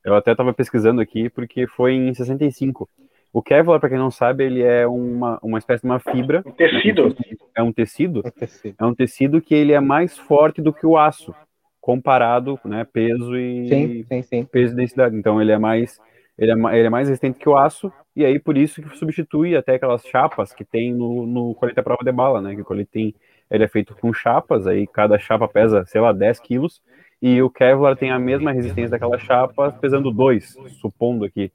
[0.05, 2.89] Eu até estava pesquisando aqui porque foi em 65.
[3.33, 6.43] O Kevlar, para quem não sabe, ele é uma, uma espécie de uma fibra.
[6.45, 7.17] Um tecido.
[7.55, 8.23] É um tecido.
[8.23, 8.75] Ter sido.
[8.79, 11.35] É um tecido que ele é mais forte do que o aço,
[11.81, 14.45] comparado, né, peso e Sim, sim, sim.
[14.45, 15.17] peso e densidade.
[15.17, 15.99] Então ele é mais
[16.37, 19.55] ele é, ele é mais resistente que o aço e aí por isso que substitui
[19.55, 22.55] até aquelas chapas que tem no, no colete à prova de bala, né?
[22.55, 23.15] Que o colete tem,
[23.51, 26.81] ele é feito com chapas, aí cada chapa pesa, sei lá, 10 quilos
[27.23, 31.53] e o Kevlar tem a mesma resistência daquela chapa pesando 2, supondo aqui.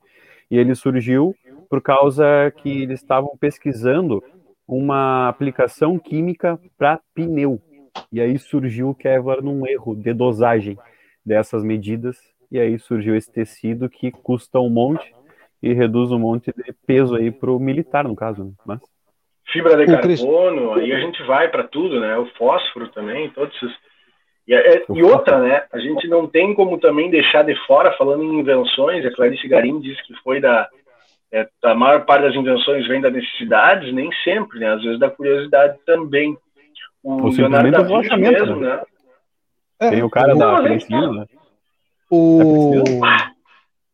[0.49, 1.35] E ele surgiu
[1.69, 4.23] por causa que eles estavam pesquisando
[4.67, 7.61] uma aplicação química para pneu.
[8.11, 10.77] E aí surgiu o Kevlar num erro de dosagem
[11.25, 12.17] dessas medidas,
[12.51, 15.13] e aí surgiu esse tecido que custa um monte
[15.61, 18.45] e reduz um monte de peso aí pro militar, no caso.
[18.45, 18.51] Né?
[18.65, 18.81] Mas,
[19.51, 22.17] Fibra de O carbono, aí a gente vai para tudo, né?
[22.17, 23.75] O fósforo também, todos esses.
[24.47, 25.63] E, é- e outra, né?
[25.71, 29.79] A gente não tem como também deixar de fora, falando em invenções, a Clarice Garim
[29.79, 30.67] disse que foi da.
[31.31, 34.73] É, a maior parte das invenções vem das necessidades, nem sempre, né?
[34.73, 36.37] Às vezes da curiosidade também.
[37.03, 38.81] O Leonardo simplesmente da Vinci mesmo, né?
[39.79, 41.25] É, tem o cara o, da é penicilina, né?
[42.09, 43.01] o, O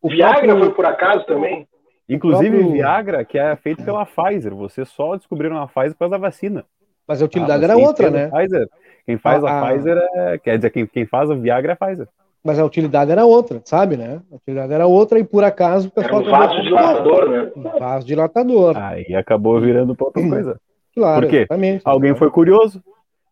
[0.03, 1.67] o Viagra próprio- foi por acaso também.
[2.07, 4.53] Inclusive próprio- Viagra, que é feito pela Pfizer.
[4.55, 6.65] Você só descobriram a Pfizer por causa da vacina.
[7.07, 8.29] Mas a utilidade Ah, era quem outra, a né?
[8.29, 8.67] Pfizer,
[9.05, 9.65] quem faz Ah, a ah.
[9.71, 10.37] Pfizer é.
[10.37, 12.07] Quer dizer, quem, quem faz a Viagra é a Pfizer.
[12.43, 14.21] Mas a utilidade era outra, sabe, né?
[14.31, 17.51] A utilidade era outra e por acaso o Era pessoal um acabou vasodilatador, né?
[17.55, 18.77] Um vasodilatador.
[18.77, 20.59] Aí acabou virando pra outra coisa.
[20.95, 21.37] claro, por quê?
[21.37, 21.81] exatamente.
[21.85, 22.83] Alguém foi curioso,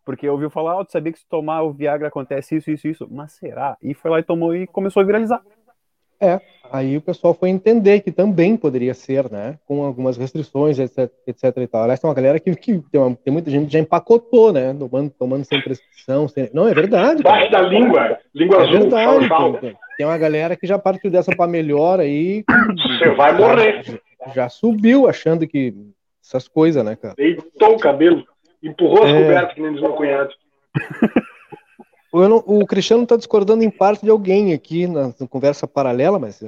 [0.04, 3.08] porque ouviu falar, ó, tu sabia que se tomar o Viagra acontece isso, isso, isso.
[3.10, 3.76] Mas será?
[3.82, 5.42] E foi lá e tomou e começou a viralizar.
[6.72, 9.58] Aí o pessoal foi entender que também poderia ser, né?
[9.66, 11.82] Com algumas restrições, etc, etc e tal.
[11.82, 14.72] Aliás, tem uma galera que, que tem, uma- tem muita gente que já empacotou, né?
[14.78, 16.28] Tomando, tomando sem prescrição.
[16.28, 17.16] sem- Não, é verdade.
[17.16, 19.60] Debaixo da língua, língua É azul, verdade.
[19.60, 22.44] Tem, tem uma galera que já partiu dessa para melhor aí.
[22.98, 23.82] Você vai morrer.
[23.82, 25.74] Já, já subiu achando que
[26.22, 27.14] essas coisas, né, cara?
[27.16, 28.22] Deitou o cabelo,
[28.62, 29.22] empurrou as É.
[29.22, 30.30] cobertas, que nem diz meu cunhado.
[32.12, 36.42] Não- o Cristiano está discordando em parte de alguém aqui na, na conversa paralela, mas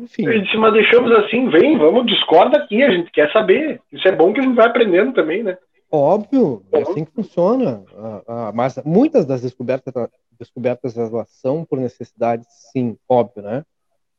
[0.00, 0.24] enfim.
[0.26, 3.80] Eu disse, mas deixamos assim, vem, vamos, discorda aqui, a gente quer saber.
[3.92, 5.58] Isso é bom que a gente vai aprendendo também, né?
[5.90, 7.84] Óbvio, é assim que funciona.
[7.96, 9.92] Ah, ah, mas muitas das descobertas,
[10.38, 13.64] descobertas elas são por necessidade, sim, óbvio, né?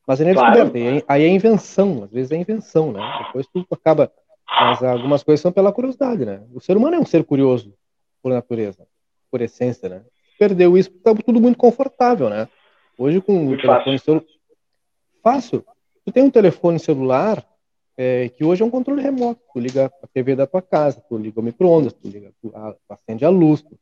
[0.06, 0.52] Mas é Claro.
[0.52, 3.00] descoberta, é, aí é invenção, às vezes é invenção, né?
[3.26, 4.12] Depois tudo acaba.
[4.48, 6.41] Mas algumas coisas são pela curiosidade, né?
[6.54, 7.74] O ser humano é um ser curioso,
[8.22, 8.86] por natureza,
[9.32, 10.02] por essência, né?
[10.44, 12.50] Perdeu isso porque tá tudo muito confortável, né?
[12.98, 14.26] Hoje com o Muito telefone celular.
[15.24, 15.64] Fácil.
[16.06, 17.46] Tu tem um telefone celular
[17.96, 19.39] é, que hoje é um controle remoto.
[19.54, 22.74] Tu liga a TV da tua casa, tu liga o micro-ondas, tu liga, tu, a-
[22.74, 23.62] tu acende a luz.
[23.62, 23.80] tu-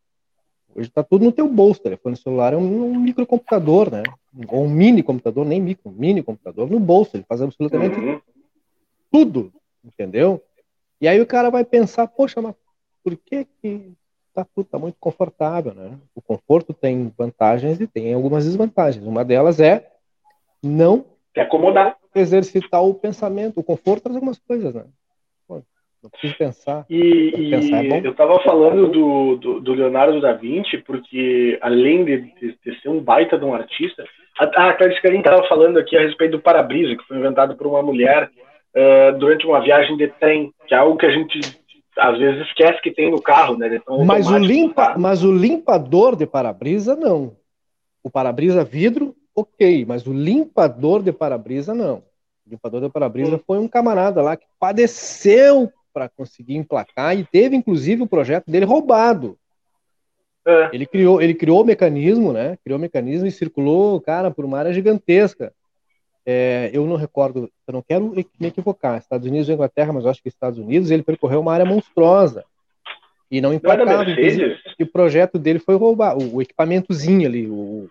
[0.75, 1.79] Hoje está tudo no teu bolso.
[1.79, 4.03] O telefone celular é um, um microcomputador, né?
[4.49, 7.17] Ou um mini computador, nem micro, um mini computador no bolso.
[7.17, 8.21] Ele faz absolutamente Uhum.
[9.11, 9.51] tudo,
[9.83, 10.39] entendeu?
[11.01, 12.53] E aí o cara vai pensar, poxa, mas
[13.03, 13.93] por que que
[14.33, 15.91] tá tá muito confortável, né?
[16.15, 19.05] O conforto tem vantagens e tem algumas desvantagens.
[19.05, 19.87] Uma delas é
[20.63, 21.95] não Quer acomodar.
[22.15, 23.59] exercitar o pensamento.
[23.59, 24.83] O conforto traz algumas coisas, né?
[25.47, 25.61] Pô,
[26.03, 26.85] não preciso pensar.
[26.89, 26.97] E,
[27.37, 32.17] e Pensar é eu estava falando do, do, do Leonardo da Vinci, porque além de,
[32.21, 34.03] de- de ser um baita de um artista,
[34.39, 37.67] a, a Clarice Carim estava falando aqui a respeito do para-brisa, que foi inventado por
[37.67, 38.29] uma mulher
[38.75, 41.39] ah, durante uma viagem de trem, que é algo que a gente
[41.97, 43.69] às vezes esquece que tem no carro, né?
[43.69, 47.35] de tão Mas o, limpa, mas o limpador de para-brisa, não.
[48.03, 51.97] O para-brisa vidro, ok, mas o limpador de para-brisa, não.
[52.45, 57.55] O limpador de para-brisa foi um camarada lá que padeceu para conseguir emplacar e teve,
[57.55, 59.37] inclusive, o projeto dele roubado.
[60.47, 60.69] É.
[60.73, 62.57] Ele criou, ele criou o mecanismo, né?
[62.63, 65.53] Criou o mecanismo e circulou, cara, por uma área gigantesca.
[66.25, 70.11] É, eu não recordo, eu não quero me equivocar, Estados Unidos ou Inglaterra, mas eu
[70.11, 72.45] acho que Estados Unidos ele percorreu uma área monstruosa
[73.29, 73.59] e não Não é
[74.75, 77.89] que o projeto dele foi roubar o, o equipamentozinho ali, o,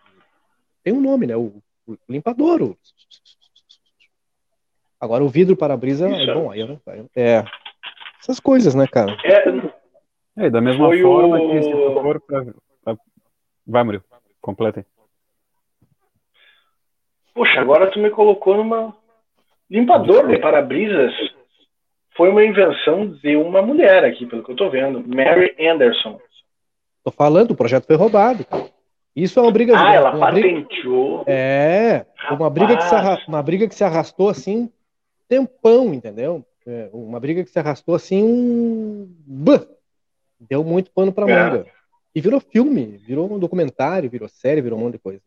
[0.85, 1.37] tem um nome, né?
[1.37, 2.63] O, o limpador.
[2.63, 2.79] o-
[5.01, 7.45] Agora o vidro para-brisa, é bom, aí eu não- aí eu- é
[8.21, 9.17] essas coisas, né, cara?
[9.25, 12.45] É, É, da mesma Foi forma o- que se for pra,
[12.85, 12.97] pra-
[13.67, 14.05] Vai, Murilo,
[14.41, 14.87] completa aí.
[17.41, 18.95] Poxa, agora tu me colocou numa.
[19.71, 21.11] Limpador de para-brisas
[22.15, 25.03] foi uma invenção de uma mulher aqui, pelo que eu tô vendo.
[25.09, 26.21] Mary Anderson.
[27.03, 28.45] Tô falando, o projeto foi roubado.
[29.17, 29.73] Isso é uma briga.
[29.75, 31.25] Ah, ela uma briga- patenteou.
[31.27, 34.71] É, uma briga, que se arra- uma briga que se arrastou assim,
[35.27, 36.45] tempão, entendeu?
[36.67, 39.09] É, uma briga que se arrastou assim, um.
[39.27, 39.65] Bã!
[40.39, 41.35] Deu muito pano pra É.
[41.35, 41.67] manga.
[42.15, 45.23] E virou filme, virou um documentário, virou série, virou um monte de coisa.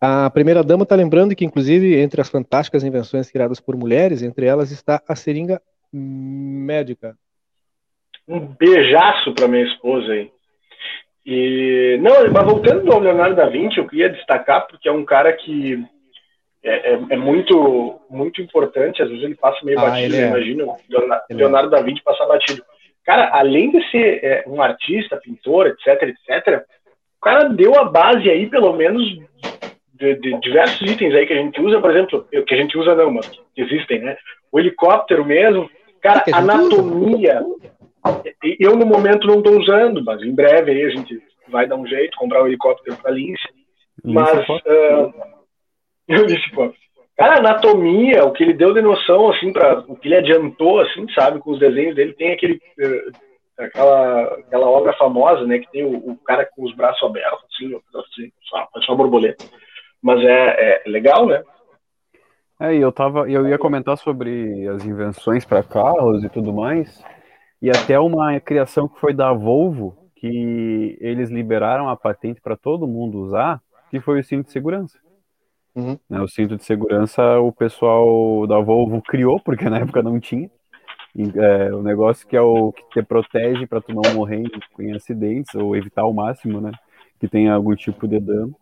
[0.00, 4.46] A primeira dama está lembrando que, inclusive, entre as fantásticas invenções criadas por mulheres, entre
[4.46, 5.60] elas está a seringa
[5.92, 7.16] médica.
[8.26, 10.30] Um beijaço pra minha esposa aí.
[11.26, 15.32] E, não, mas voltando ao Leonardo da Vinci, eu queria destacar porque é um cara
[15.34, 15.84] que
[16.62, 19.02] é, é- é muito, muito importante.
[19.02, 20.28] Às vezes ele passa meio Ah, batido, é.
[20.28, 21.34] imagina o Leonardo, é.
[21.34, 22.62] Leonardo da Vinci passar batido.
[23.04, 26.64] Cara, além de ser é, um artista, pintor, etc, etc,
[27.18, 29.02] o cara deu a base aí, pelo menos,
[30.00, 32.94] de, de diversos itens aí que a gente usa, por exemplo, que a gente usa
[32.94, 34.16] não, mas existem, né?
[34.50, 35.70] O helicóptero mesmo,
[36.00, 37.42] cara, gente anatomia.
[38.42, 41.76] E- Eu, no momento, não estou usando, mas em breve aí a gente vai dar
[41.76, 43.42] um jeito, comprar um helicóptero para Lince.
[44.02, 44.30] Mas.
[44.66, 45.12] Ah,
[46.08, 46.72] eu disse, pô.
[47.16, 51.06] Cara, anatomia, o que ele deu de noção, assim, para o que ele adiantou, assim,
[51.12, 52.58] sabe, com os desenhos dele, tem aquele.
[52.78, 53.04] eh,
[53.58, 57.78] aquela, aquela obra famosa, né, que tem o, o cara com os braços abertos, assim,
[57.94, 59.44] assim só, uma borboleta.
[60.02, 61.42] Mas é, é legal, né?
[62.58, 67.02] É, e eu tava, eu ia comentar sobre as invenções para carros e tudo mais,
[67.60, 72.86] e até uma criação que foi da Volvo, que eles liberaram a patente para todo
[72.86, 74.98] mundo usar, que foi o cinto de segurança.
[75.74, 75.98] Uhum.
[76.08, 80.50] Né, o cinto de segurança o pessoal da Volvo criou, porque na época não tinha.
[81.16, 84.42] É, o negócio que é o que te protege para tu não morrer
[84.78, 86.72] em, em acidentes, ou evitar ao máximo, né?
[87.18, 88.54] Que tenha algum tipo de dano.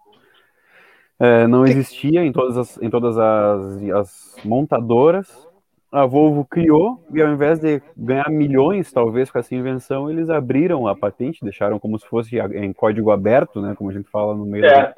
[1.21, 5.47] É, não existia em todas as, em todas as, as montadoras.
[5.91, 10.87] A Volvo criou e ao invés de ganhar milhões, talvez, com essa invenção, eles abriram
[10.87, 14.45] a patente, deixaram como se fosse em código aberto, né, como a gente fala no
[14.45, 14.93] meio É.
[14.93, 14.95] da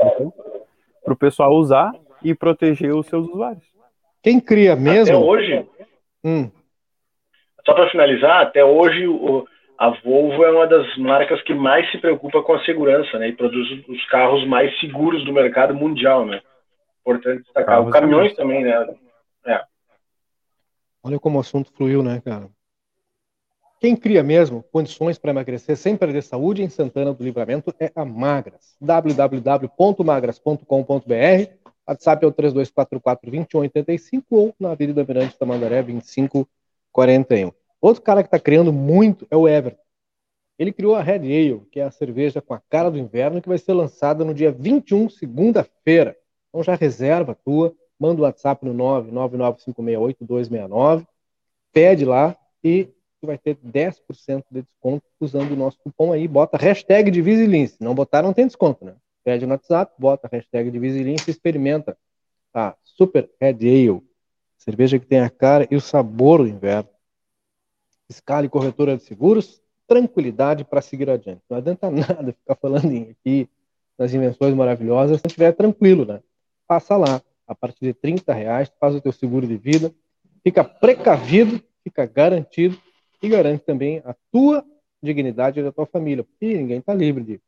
[1.05, 1.93] para o pessoal usar
[2.23, 3.64] e proteger os seus usuários.
[4.23, 5.18] Quem cria Até mesmo?
[5.18, 5.66] hoje,
[6.23, 6.51] Hum,
[7.64, 9.47] só para finalizar, até hoje o,
[9.81, 13.28] a Volvo é uma das marcas que mais se preocupa com a segurança, né?
[13.28, 16.43] E produz os carros mais seguros do mercado mundial, né?
[17.01, 17.76] Importante destacar.
[17.76, 18.95] Carros Os caminhões também, né?
[21.03, 22.51] olha como o assunto fluiu, né, cara?
[23.81, 28.05] Quem cria mesmo condições para emagrecer sem perder saúde em Santana do Livramento é a
[28.05, 28.76] Magras.
[28.78, 37.60] www.magras.com.br WhatsApp é o 3244-2185 ou na Avenida Mirante Tamandaré 2541.
[37.81, 39.83] Outro cara que está criando muito é o Everton.
[40.59, 43.49] Ele criou a Red Ale, que é a cerveja com a cara do inverno, que
[43.49, 46.14] vai ser lançada no dia 21, segunda-feira.
[46.49, 51.07] Então já reserva a tua, manda o WhatsApp no 999568269,
[51.72, 52.91] pede lá e
[53.22, 57.76] vai ter 10% de desconto usando o nosso cupom aí, bota hashtag Divisilince.
[57.76, 58.95] Se não botar, não tem desconto, né?
[59.24, 61.97] Pede no WhatsApp, bota hashtag Divisilince e experimenta
[62.53, 64.03] a Super Red Ale,
[64.59, 66.91] cerveja que tem a cara e o sabor do inverno.
[68.11, 71.43] Escala e corretora de seguros, tranquilidade para seguir adiante.
[71.49, 73.49] Não adianta nada ficar falando aqui
[73.97, 76.21] das invenções maravilhosas se estiver tranquilo, né?
[76.67, 79.93] Passa lá, a partir de 30 reais, faz o teu seguro de vida,
[80.43, 82.79] fica precavido, fica garantido
[83.23, 84.65] e garante também a tua
[85.03, 87.41] dignidade e da tua família, porque ninguém está livre de,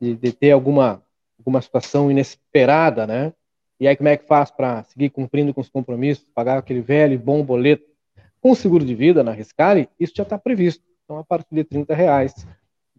[0.00, 1.02] de, de ter alguma,
[1.38, 3.32] alguma situação inesperada, né?
[3.78, 7.14] E aí como é que faz para seguir cumprindo com os compromissos, pagar aquele velho
[7.14, 7.95] e bom boleto?
[8.40, 10.82] Com o seguro de vida na Riscale, isso já está previsto.
[11.04, 12.46] Então, a partir de 30 reais,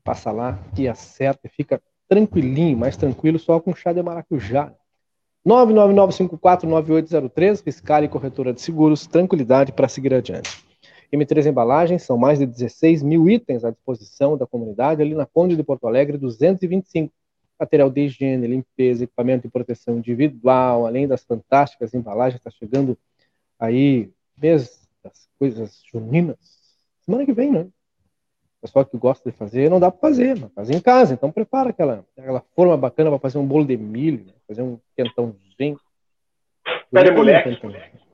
[0.03, 4.73] passa lá e acerta e fica tranquilinho, mais tranquilo, só com chá de maracujá.
[5.45, 10.65] 999549803, Riscale Corretora de Seguros, tranquilidade para seguir adiante.
[11.13, 15.55] M3 Embalagens, são mais de 16 mil itens à disposição da comunidade, ali na Conde
[15.55, 17.13] de Porto Alegre, 225.
[17.59, 22.97] Material de higiene, limpeza, equipamento de proteção individual, além das fantásticas embalagens, está chegando
[23.59, 26.37] aí mês das coisas juninas.
[27.01, 27.67] Semana que vem, né?
[28.61, 31.13] pessoal que gosta de fazer, não dá para fazer, mas fazer em casa.
[31.13, 34.33] Então prepara aquela, aquela forma bacana para fazer um bolo de milho, né?
[34.47, 35.79] fazer um quentãozinho.
[36.91, 37.57] Pé de moleque.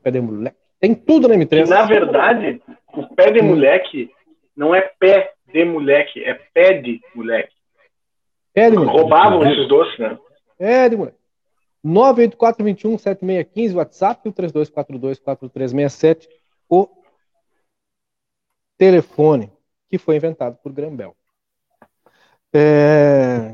[0.04, 0.58] Pé de moleque.
[0.80, 1.68] Tem tudo na Que, M3.
[1.68, 2.62] na verdade,
[2.94, 3.48] o pé de Hum.
[3.50, 4.12] moleque
[4.56, 7.54] não é pé de moleque, é pé de moleque.
[8.54, 8.98] Pé de moleque.
[8.98, 10.18] Roubavam esses doces, né?
[10.60, 11.18] É, de moleque.
[11.86, 16.28] 984-21-7615, WhatsApp, o 3242-4367,
[16.70, 16.88] o
[18.78, 19.52] telefone.
[19.90, 21.16] que foi inventado por Grambel.
[22.54, 23.54] É...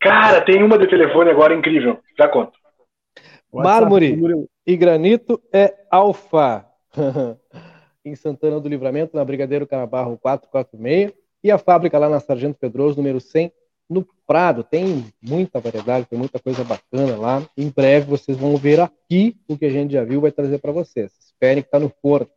[0.00, 2.00] Cara, tem uma de telefone agora incrível.
[2.18, 2.58] Já conto.
[3.52, 6.66] Mármore e granito é alfa.
[8.04, 11.12] em Santana do Livramento, na Brigadeiro Canabarro 446.
[11.42, 13.52] E a fábrica lá na Sargento Pedroso, número 100,
[13.88, 14.62] no Prado.
[14.62, 17.48] Tem muita variedade, tem muita coisa bacana lá.
[17.56, 20.72] Em breve vocês vão ver aqui o que a gente já viu, vai trazer para
[20.72, 21.12] vocês.
[21.18, 22.28] Esperem que está no forno.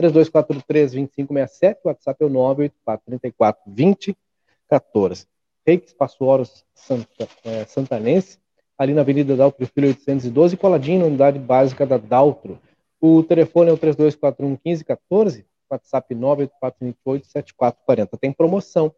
[0.00, 5.26] 3243-2567, o WhatsApp é o 984-34-2014.
[5.66, 8.38] Reiki Espaço Horos Santa, é, Santanense,
[8.78, 12.58] ali na Avenida Daltro Filho 812, coladinho na unidade básica da Daltro.
[12.98, 18.18] O telefone é o 3241 1514, WhatsApp 984287440.
[18.18, 18.90] Tem promoção.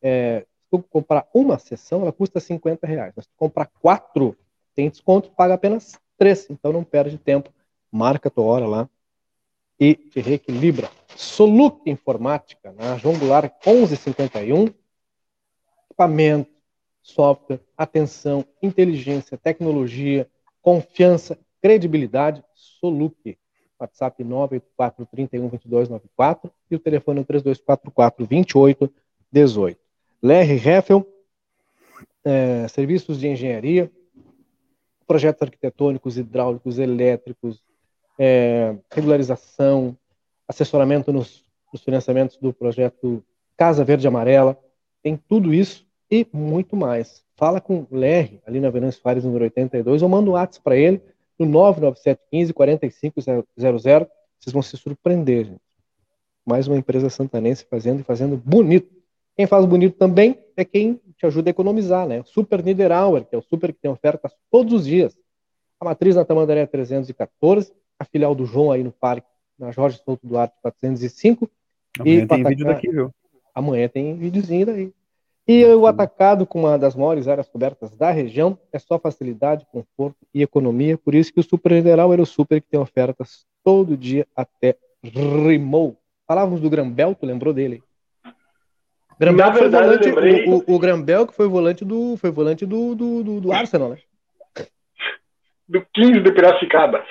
[0.00, 3.12] É, tu comprar uma sessão, ela custa 50 reais.
[3.16, 4.36] Mas tu comprar quatro,
[4.74, 6.48] tem desconto, paga apenas três.
[6.50, 7.50] Então não perde tempo.
[7.90, 8.88] Marca tua hora lá
[9.80, 10.90] e te reequilibra.
[11.16, 14.66] Soluc Informática, na João Goulart 1151.
[15.86, 16.50] Equipamento,
[17.02, 20.28] software, atenção, inteligência, tecnologia,
[20.60, 22.44] confiança, credibilidade.
[22.54, 23.38] Soluc.
[23.80, 29.87] WhatsApp 984 31 2294 e o telefone é 3244 2818.
[30.22, 31.06] Lerre Heffel,
[32.24, 33.90] é, serviços de engenharia,
[35.06, 37.62] projetos arquitetônicos, hidráulicos, elétricos,
[38.18, 39.96] é, regularização,
[40.46, 43.24] assessoramento nos, nos financiamentos do projeto
[43.56, 44.58] Casa Verde Amarela,
[45.02, 47.24] tem tudo isso e muito mais.
[47.36, 50.76] Fala com o Lerre, ali na Venâncio Fares, número 82, ou manda um WhatsApp para
[50.76, 51.00] ele,
[51.38, 53.24] no 99715 4500.
[53.24, 55.60] Vocês vão se surpreender, gente.
[56.44, 58.97] Mais uma empresa santanense fazendo e fazendo bonito.
[59.38, 62.24] Quem faz bonito também é quem te ajuda a economizar, né?
[62.24, 65.16] Super Niederauer, que é o super que tem ofertas todos os dias.
[65.78, 70.26] A matriz na Tamandaré 314, a filial do João aí no parque, na Jorge Souto
[70.26, 71.48] Duarte 405.
[72.00, 73.14] Amanhã e tem vídeo daqui, viu?
[73.54, 74.92] Amanhã tem videozinho daí.
[75.46, 80.18] E o atacado com uma das maiores áreas cobertas da região é só facilidade, conforto
[80.34, 80.98] e economia.
[80.98, 84.76] Por isso que o Super General era o super que tem ofertas todo dia até
[85.00, 85.96] rimou.
[86.26, 87.80] Falávamos do Grambel, tu lembrou dele?
[89.18, 90.44] Grambel verdade, volante, lembrei...
[90.46, 93.90] o, o, o, Grambel que foi volante do foi volante do, do, do, do Arsenal,
[93.90, 93.98] né?
[95.68, 97.04] do 15 de Piracicaba.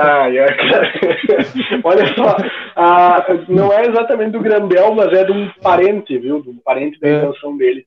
[0.00, 0.36] Ai,
[1.82, 2.36] Olha só,
[2.76, 6.42] ah, não é exatamente do Grambel, mas é de um parente, viu?
[6.42, 7.58] De um parente da intenção é.
[7.58, 7.86] dele.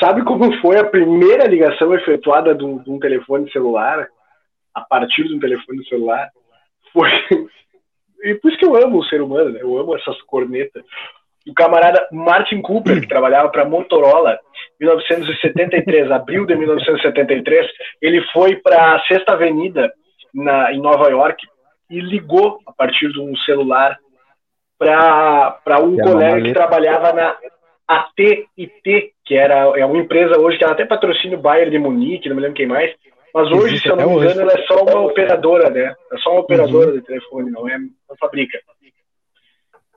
[0.00, 4.08] Sabe como foi a primeira ligação efetuada de um, de um, telefone celular?
[4.74, 6.30] A partir de um telefone celular?
[6.92, 7.08] Foi.
[8.20, 9.60] E por isso que eu amo o ser humano, né?
[9.62, 10.82] Eu amo essas cornetas
[11.46, 14.38] o camarada Martin Cooper, que trabalhava para Motorola,
[14.80, 17.66] 1973, abril de 1973,
[18.02, 19.92] ele foi para a Sexta Avenida
[20.34, 21.46] na, em Nova York
[21.90, 23.96] e ligou a partir de um celular
[24.78, 27.36] para um colega que trabalhava na
[27.88, 32.28] AT&T, que era é uma empresa hoje que ela até patrocina o Bayern de Munique,
[32.28, 32.94] não me lembro quem mais,
[33.34, 34.40] mas hoje, Existe se eu não me engano, hoje.
[34.40, 35.94] ela é só uma operadora, né?
[36.12, 36.94] É só uma operadora uhum.
[36.94, 38.58] de telefone, não é, não fabrica.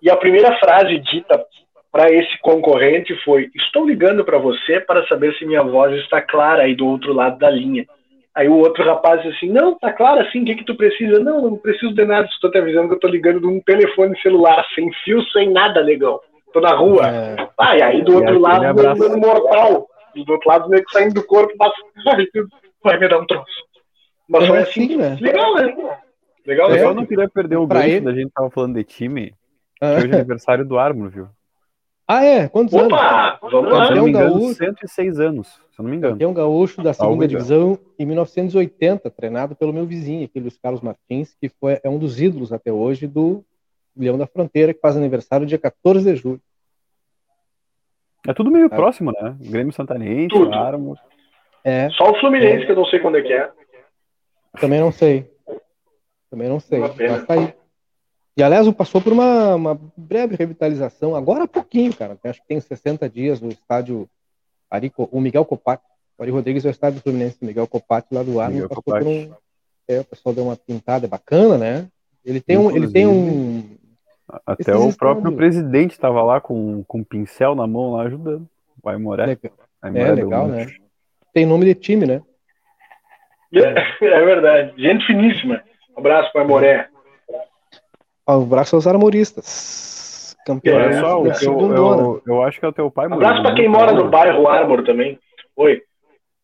[0.02, 1.44] E a primeira frase dita
[1.92, 6.64] para esse concorrente foi: Estou ligando para você para saber se minha voz está clara
[6.64, 7.86] aí do outro lado da linha.
[8.34, 11.20] Aí o outro rapaz disse assim: Não, tá claro assim, o que, que tu precisa?
[11.20, 14.20] Não, não preciso de nada, estou te avisando que eu estou ligando de um telefone
[14.22, 16.22] celular, sem fio, sem nada, legal.
[16.54, 17.08] Tô na rua.
[17.08, 17.36] É...
[17.58, 19.88] Ah, e aí do outro lado, um mortal.
[20.16, 21.54] Do outro lado, meio que saindo do corpo,
[22.84, 23.46] vai me dar um troço.
[24.28, 25.18] Mas foi assim, assim, né?
[25.20, 25.76] Legal, né?
[26.46, 28.02] Legal, é, Eu não queria perder o gancho ele...
[28.02, 29.34] da gente tava falando de time.
[29.82, 29.96] Ah.
[29.96, 31.28] Hoje é aniversário do Armo, viu?
[32.08, 32.48] Ah, é?
[32.48, 33.40] Quantos Opa, anos?
[33.52, 33.88] Vamos lá.
[33.88, 34.54] Campeão gaúcho.
[34.56, 36.14] 106 anos, se eu não me engano.
[36.14, 41.36] Campeão gaúcho da segunda divisão em 1980, treinado pelo meu vizinho, aqui, Luiz Carlos Martins,
[41.40, 43.44] que foi, é um dos ídolos até hoje do
[43.98, 46.42] Leão da Fronteira, que faz aniversário dia 14 de julho.
[48.28, 49.36] É tudo meio próximo, né?
[49.40, 50.54] Grêmio Santanense, tudo.
[50.54, 50.96] Armo.
[51.64, 51.90] É.
[51.92, 52.66] Só o Fluminense, é.
[52.66, 53.50] que eu não sei quando é que é.
[54.60, 55.32] Também não sei.
[56.30, 56.80] Também não sei.
[56.80, 57.61] Vai sair.
[58.36, 62.18] E aliás, passou por uma, uma, breve revitalização, agora há pouquinho, cara.
[62.24, 64.10] Acho que tem 60 dias no estádio
[64.70, 65.84] Arico, o Miguel Copati.
[66.18, 68.52] O Ari Rodrigues é o estádio do Fluminense, o Miguel Copati lá do ar.
[68.52, 69.34] Passou por um,
[69.88, 71.88] é, o pessoal deu uma pintada bacana, né?
[72.24, 72.76] Ele tem um.
[72.76, 73.78] Ele tem um
[74.46, 78.48] até o próprio presidente estava lá com, com um pincel na mão lá ajudando.
[78.82, 79.28] Vai morar.
[79.28, 79.52] Legal.
[79.82, 80.68] Vai morar é legal, né?
[81.34, 82.22] Tem nome de time, né?
[83.54, 83.60] É,
[84.06, 84.82] é verdade.
[84.82, 85.62] Gente finíssima.
[85.96, 86.88] Um abraço para Moré.
[88.28, 90.36] Um abraço aos armoristas.
[90.46, 93.08] Campeões é, só, da eu, eu, eu, acho que é o teu pai.
[93.08, 95.20] Um abraço para quem mora no bairro Armor também.
[95.56, 95.84] Oi.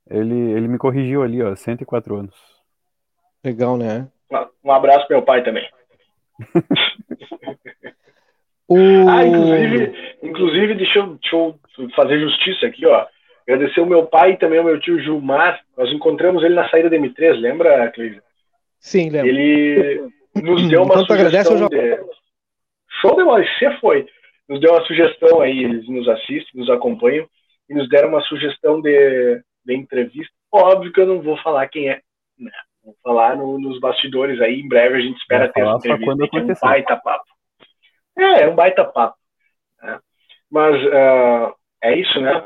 [0.10, 2.36] Ele, ele me corrigiu ali, ó, 104 anos.
[3.44, 4.08] Legal, né?
[4.64, 5.68] Um abraço pro meu pai também.
[8.68, 8.78] o...
[9.10, 11.60] Ah, inclusive, Inclusive, deixa eu, deixa eu
[11.96, 13.06] fazer justiça aqui, ó.
[13.48, 15.62] Agradecer o meu pai e também o meu tio Gilmar.
[15.78, 18.22] Nós encontramos ele na saída da M3, lembra, Cleide?
[18.80, 19.28] Sim, lembro.
[19.28, 20.12] Ele
[20.42, 21.68] nos deu uma agradece, sugestão eu já-
[22.04, 22.18] de...
[23.02, 24.08] Show de bola, você foi.
[24.50, 27.28] Nos deu uma sugestão aí, eles nos assistem, nos acompanham,
[27.70, 30.34] e nos deram uma sugestão de, de entrevista.
[30.52, 32.02] Óbvio que eu não vou falar quem é,
[32.40, 32.52] né?
[32.84, 36.06] Vou falar no- nos bastidores aí, em breve a gente espera ter essa entrevista.
[36.06, 37.26] quando é um baita papo.
[38.18, 39.18] É, é um baita papo.
[39.84, 40.00] né?
[40.50, 42.44] Mas ah, é isso, né?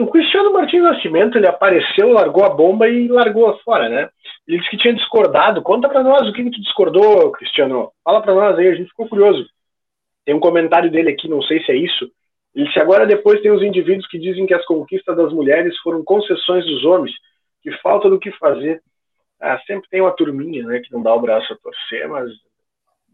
[0.00, 4.08] O Cristiano Martins Nascimento, ele apareceu, largou a bomba e largou fora, né?
[4.46, 5.62] Ele disse que tinha discordado.
[5.62, 7.90] Conta pra nós o que, que tu discordou, Cristiano.
[8.04, 9.46] Fala pra nós aí, a gente ficou curioso.
[10.24, 12.10] Tem um comentário dele aqui, não sei se é isso.
[12.54, 16.04] Ele disse: agora depois tem os indivíduos que dizem que as conquistas das mulheres foram
[16.04, 17.12] concessões dos homens,
[17.62, 18.80] que falta do que fazer.
[19.40, 22.30] Ah, sempre tem uma turminha, né, que não dá o braço a torcer, mas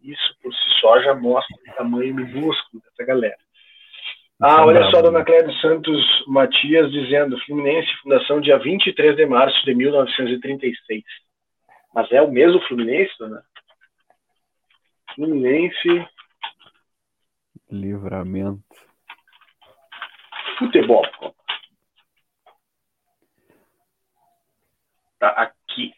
[0.03, 3.39] isso por si só já mostra o tamanho minúsculo dessa galera.
[4.41, 9.65] Ah, olha só, dona Cléia dos Santos Matias dizendo: Fluminense, fundação dia 23 de março
[9.65, 11.03] de 1936.
[11.93, 13.43] Mas é o mesmo Fluminense, dona?
[15.15, 16.07] Fluminense
[17.71, 18.63] Livramento.
[20.59, 21.05] Futebol.
[25.19, 25.93] Tá aqui.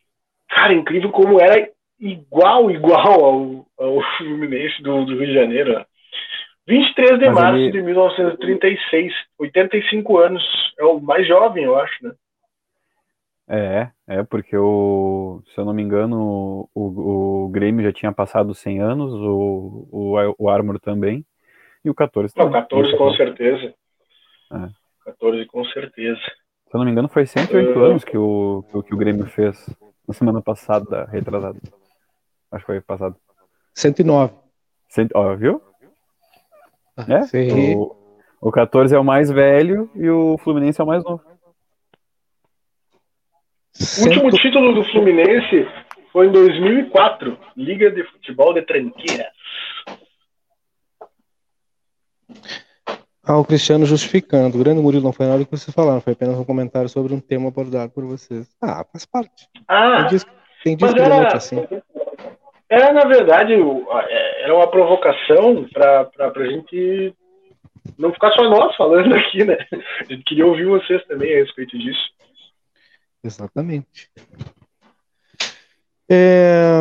[0.49, 5.86] Cara, incrível como era igual, igual ao, ao Fluminense do, do Rio de Janeiro.
[6.70, 6.76] Né?
[6.78, 9.12] 23 de Mas março ele- de 1936.
[9.38, 10.42] 85 anos.
[10.78, 12.12] É o mais jovem, eu acho, né?
[13.52, 18.54] É, é, porque o, se eu não me engano, o, o Grêmio já tinha passado
[18.54, 21.24] 100 anos, o, o, o Armor também,
[21.84, 22.60] e o 14 Não, também.
[22.62, 23.74] 14 com certeza.
[24.52, 24.68] É.
[25.04, 26.20] 14 com certeza.
[26.20, 27.86] Se eu não me engano, foi 108 É.
[27.86, 29.68] anos que o, que o- que o Grêmio fez
[30.06, 31.58] na semana passada, retrasada.
[32.53, 33.16] Acho que foi passado.
[33.74, 34.32] 109.
[34.88, 35.61] Cento- Ó, viu?
[37.08, 37.22] É?
[37.22, 37.76] Sim.
[37.76, 37.96] O,
[38.40, 41.22] o 14 é o mais velho e o Fluminense é o mais novo.
[43.98, 45.66] O último título do Fluminense
[46.12, 49.30] foi em 2004, Liga de Futebol de Tranqueira.
[53.24, 54.56] Ah, o Cristiano justificando.
[54.56, 57.14] O grande Murilo não foi nada do que vocês falaram, foi apenas um comentário sobre
[57.14, 58.48] um tema abordado por vocês.
[58.60, 59.48] Ah, faz parte.
[59.52, 60.26] Tem Ah, dias,
[60.64, 61.56] tem mas que ele era, noite assim.
[62.71, 67.14] Era na verdade o- é, era uma provocação para a gente
[67.99, 69.59] não ficar só nós falando aqui, né?
[69.72, 72.11] A gente queria ouvir vocês também a respeito disso.
[73.22, 74.11] Exatamente.
[76.09, 76.80] É,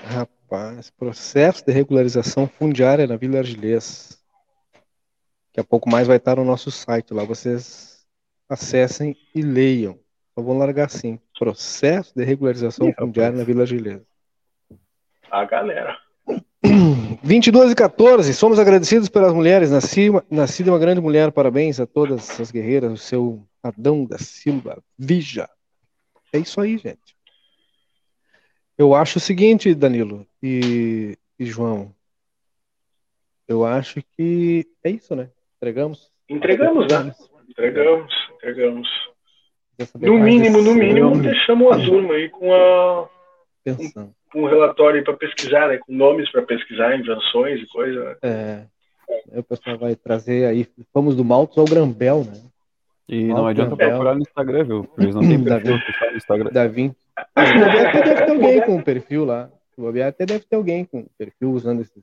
[0.00, 4.18] Rapaz, processo de regularização fundiária na Vila Argilês.
[5.48, 7.24] Daqui a pouco mais vai estar no nosso site lá.
[7.24, 8.06] Vocês
[8.48, 9.98] acessem e leiam.
[10.38, 11.18] Só vou largar assim.
[11.36, 14.00] Processo de regularização fundiária na Vila Argilês.
[15.28, 15.98] A galera.
[17.24, 19.72] 22 e 14, somos agradecidos pelas mulheres.
[19.72, 21.32] Nasci, nascida uma grande mulher.
[21.32, 24.80] Parabéns a todas as guerreiras, o seu Adão da Silva.
[24.96, 25.50] Vija.
[26.32, 27.16] É isso aí, gente.
[28.78, 31.92] Eu acho o seguinte, Danilo e, e João.
[33.48, 35.30] Eu acho que é isso, né?
[35.56, 36.12] Entregamos?
[36.28, 37.12] Entregamos, né?
[37.48, 38.88] Entregamos, entregamos.
[40.00, 43.08] No mínimo, no mínimo, deixamos a turma aí com, a,
[43.64, 44.12] Pensando.
[44.32, 45.78] com um relatório para pesquisar, né?
[45.78, 48.04] Com nomes para pesquisar, invenções e coisa.
[48.04, 48.16] né?
[48.22, 48.66] É,
[49.32, 50.66] aí o pessoal vai trazer aí.
[50.92, 52.42] Vamos do Maltos ao Grambel, né?
[53.08, 53.90] E não Alto adianta Gabriel.
[53.90, 54.84] procurar no Instagram, viu?
[54.84, 55.62] Porque eles não têm Davi.
[55.64, 56.50] perfil oficial no Instagram.
[56.52, 56.92] Davi.
[57.34, 59.50] Até deve ter alguém com perfil lá.
[60.06, 62.02] Até deve ter alguém com perfil usando esses,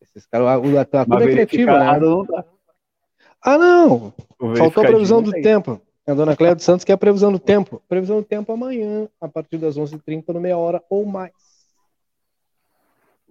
[0.00, 0.46] esses caras.
[0.46, 1.98] A, a, a é criativa, né?
[1.98, 2.26] não.
[3.42, 4.14] Ah, não!
[4.56, 5.42] Faltou a previsão do tem.
[5.42, 5.80] tempo.
[6.06, 7.82] A dona Cléia dos Santos quer a previsão do tempo.
[7.88, 11.32] Previsão do tempo amanhã, a partir das 11h30, no meia hora ou mais.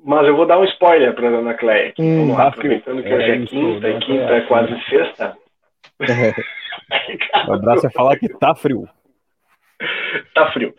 [0.01, 1.89] Mas eu vou dar um spoiler para dona Cleia.
[1.89, 2.01] aqui.
[2.01, 2.19] Hum.
[2.21, 3.89] Vamos lá, Ah, aproveitando que é hoje é isso, quinta, né?
[3.89, 5.37] e quinta é quase sexta.
[7.47, 8.87] O abraço é falar que tá frio.
[10.33, 10.73] tá frio.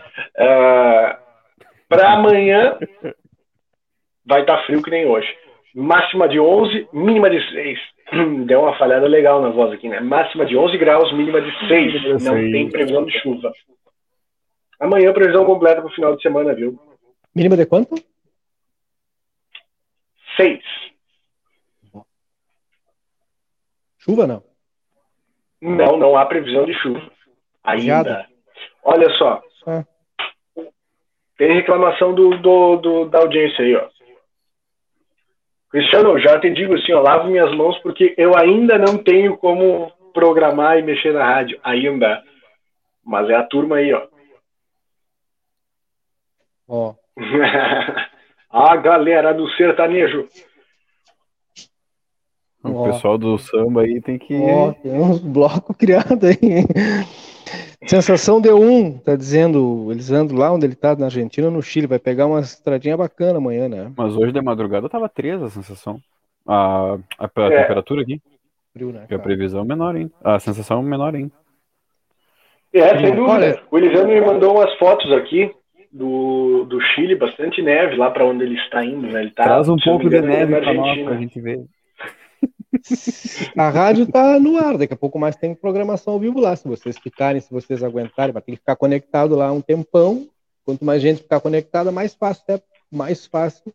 [1.89, 2.77] para amanhã
[4.27, 5.29] vai estar frio que nem hoje.
[5.75, 7.79] Máxima de 11, mínima de 6.
[8.47, 10.01] Deu uma falhada legal na voz aqui, né?
[10.01, 11.93] Máxima de 11 graus, mínima de 6.
[11.95, 13.53] Mínima de Não tem previsão de chuva.
[14.81, 16.79] Amanhã previsão completa para o final de semana, viu?
[17.35, 17.95] Mínima de quanto?
[20.37, 20.61] 6.
[23.99, 24.43] Chuva não.
[25.61, 27.11] Não, não há previsão de chuva.
[27.63, 28.27] Ainda.
[28.83, 29.43] Olha só.
[29.67, 29.85] Ah.
[31.37, 33.89] Tem reclamação do, do, do- da audiência aí, ó.
[35.71, 39.91] Cristiano, já te digo assim, ó, lavo minhas mãos porque eu ainda não tenho como
[40.13, 41.59] programar e mexer na rádio.
[41.63, 42.23] Ainda.
[43.05, 44.07] Mas é a turma aí, ó.
[46.69, 46.95] Ó.
[48.51, 50.27] A galera do sertanejo.
[52.65, 54.35] O pessoal do samba aí tem que.
[54.35, 56.37] Ó, tem uns blocos criados aí.
[56.43, 56.67] hein?
[57.87, 61.87] Sensação deu um, tá dizendo, eles andam lá onde ele tá, na Argentina, no Chile,
[61.87, 63.91] vai pegar uma estradinha bacana amanhã, né?
[63.97, 65.99] Mas hoje de madrugada tava 3 a sensação.
[66.47, 67.61] A, a, a É.
[67.63, 68.21] temperatura aqui.
[68.73, 69.07] Frio, né?
[69.11, 70.13] E a previsão menor ainda.
[70.23, 71.33] A sensação menor ainda.
[72.73, 73.33] É, sem dúvida.
[73.33, 75.51] Olha- O Elisandro me mandou umas fotos aqui
[75.91, 79.23] do, do Chile, bastante neve lá para onde ele está indo, né?
[79.23, 81.65] Ele tá, Traz um pouco de neve na pra nós, pra gente ver.
[83.57, 86.69] A rádio tá no ar, daqui a pouco mais tem programação ao vivo lá, se
[86.69, 90.29] vocês ficarem, se vocês aguentarem, vai ter que ficar conectado lá um tempão.
[90.65, 93.75] Quanto mais gente ficar conectada, mais fácil, é mais fácil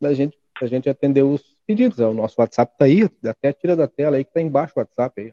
[0.00, 1.98] da gente, da gente atender os pedidos.
[1.98, 5.20] O nosso WhatsApp tá aí, até tira da tela aí que tá embaixo o WhatsApp
[5.20, 5.32] aí.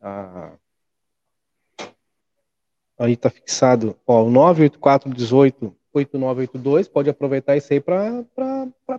[0.00, 0.52] Ah,
[2.98, 8.24] aí tá fixado, ó, o 98418 8982, pode aproveitar isso aí para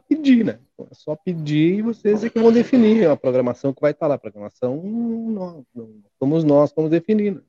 [0.07, 0.59] pedir, né?
[0.79, 4.15] É só pedir e vocês é que vão definir a programação que vai estar lá.
[4.15, 7.41] A programação não, não somos nós que vamos definir, né?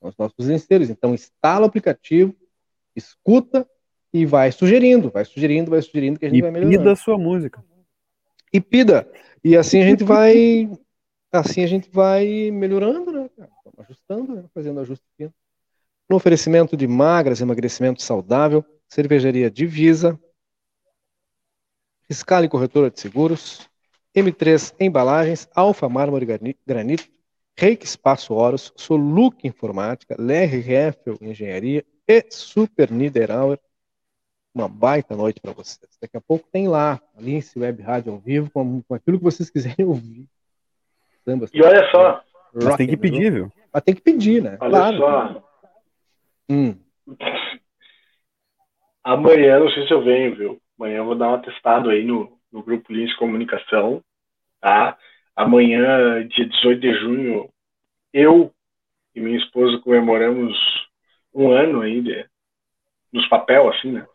[0.00, 0.90] São os nossos enseiros.
[0.90, 2.34] Então, instala o aplicativo,
[2.96, 3.68] escuta
[4.12, 6.96] e vai sugerindo, vai sugerindo, vai sugerindo que a gente E vai melhorando pida a
[6.96, 7.64] sua música.
[8.52, 9.10] e pida.
[9.42, 10.70] E assim a gente vai,
[11.32, 13.28] assim a gente vai melhorando, né?
[13.36, 13.50] cara?
[13.78, 14.44] Ajustando, né?
[14.54, 15.32] fazendo ajuste fino.
[16.08, 20.18] No oferecimento de magras, emagrecimento saudável, cervejaria Divisa,
[22.06, 23.68] Fiscal e Corretora de Seguros,
[24.14, 27.08] M3 Embalagens, Alfa Mármore Grani- Granito,
[27.56, 33.58] Reiki Espaço Horus, Soluc Informática, LR Heffel Engenharia e Super Niederauer.
[34.54, 35.88] Uma baita noite para vocês.
[36.00, 39.24] Daqui a pouco tem lá, a Lince Web Rádio ao vivo, com, com aquilo que
[39.24, 40.28] vocês quiserem ouvir.
[41.24, 42.22] Samba, E olha só,
[42.52, 43.52] Mas tem que pedir, viu?
[43.72, 44.58] Mas tem que pedir, né?
[44.60, 44.98] olha claro.
[44.98, 45.53] só.
[46.48, 46.78] Hum.
[49.02, 50.62] Amanhã, não sei se eu venho, viu?
[50.78, 54.02] Amanhã eu vou dar um atestado aí no, no grupo Lins de Comunicação,
[54.60, 54.96] tá?
[55.36, 57.48] Amanhã, dia 18 de junho,
[58.12, 58.52] eu
[59.14, 60.56] e minha esposa comemoramos
[61.34, 62.26] um ano aí de,
[63.12, 64.06] nos papel, assim, né?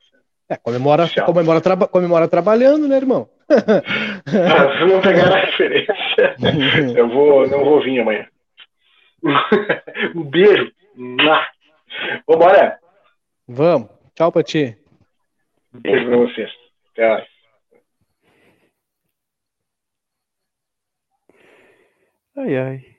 [0.50, 3.30] É, comemora, comemora, traba- comemora trabalhando, né, irmão?
[3.50, 6.36] Ah, não pegaram a referência.
[6.98, 8.28] Eu vou, não vou vir amanhã.
[10.16, 10.72] Um beijo.
[12.28, 12.80] Vambora.
[13.48, 13.90] Vamos.
[14.16, 14.78] Tchau pra ti.
[15.74, 16.52] Beijo pra vocês.
[16.92, 17.28] Até mais.
[22.36, 22.99] Ai, ai.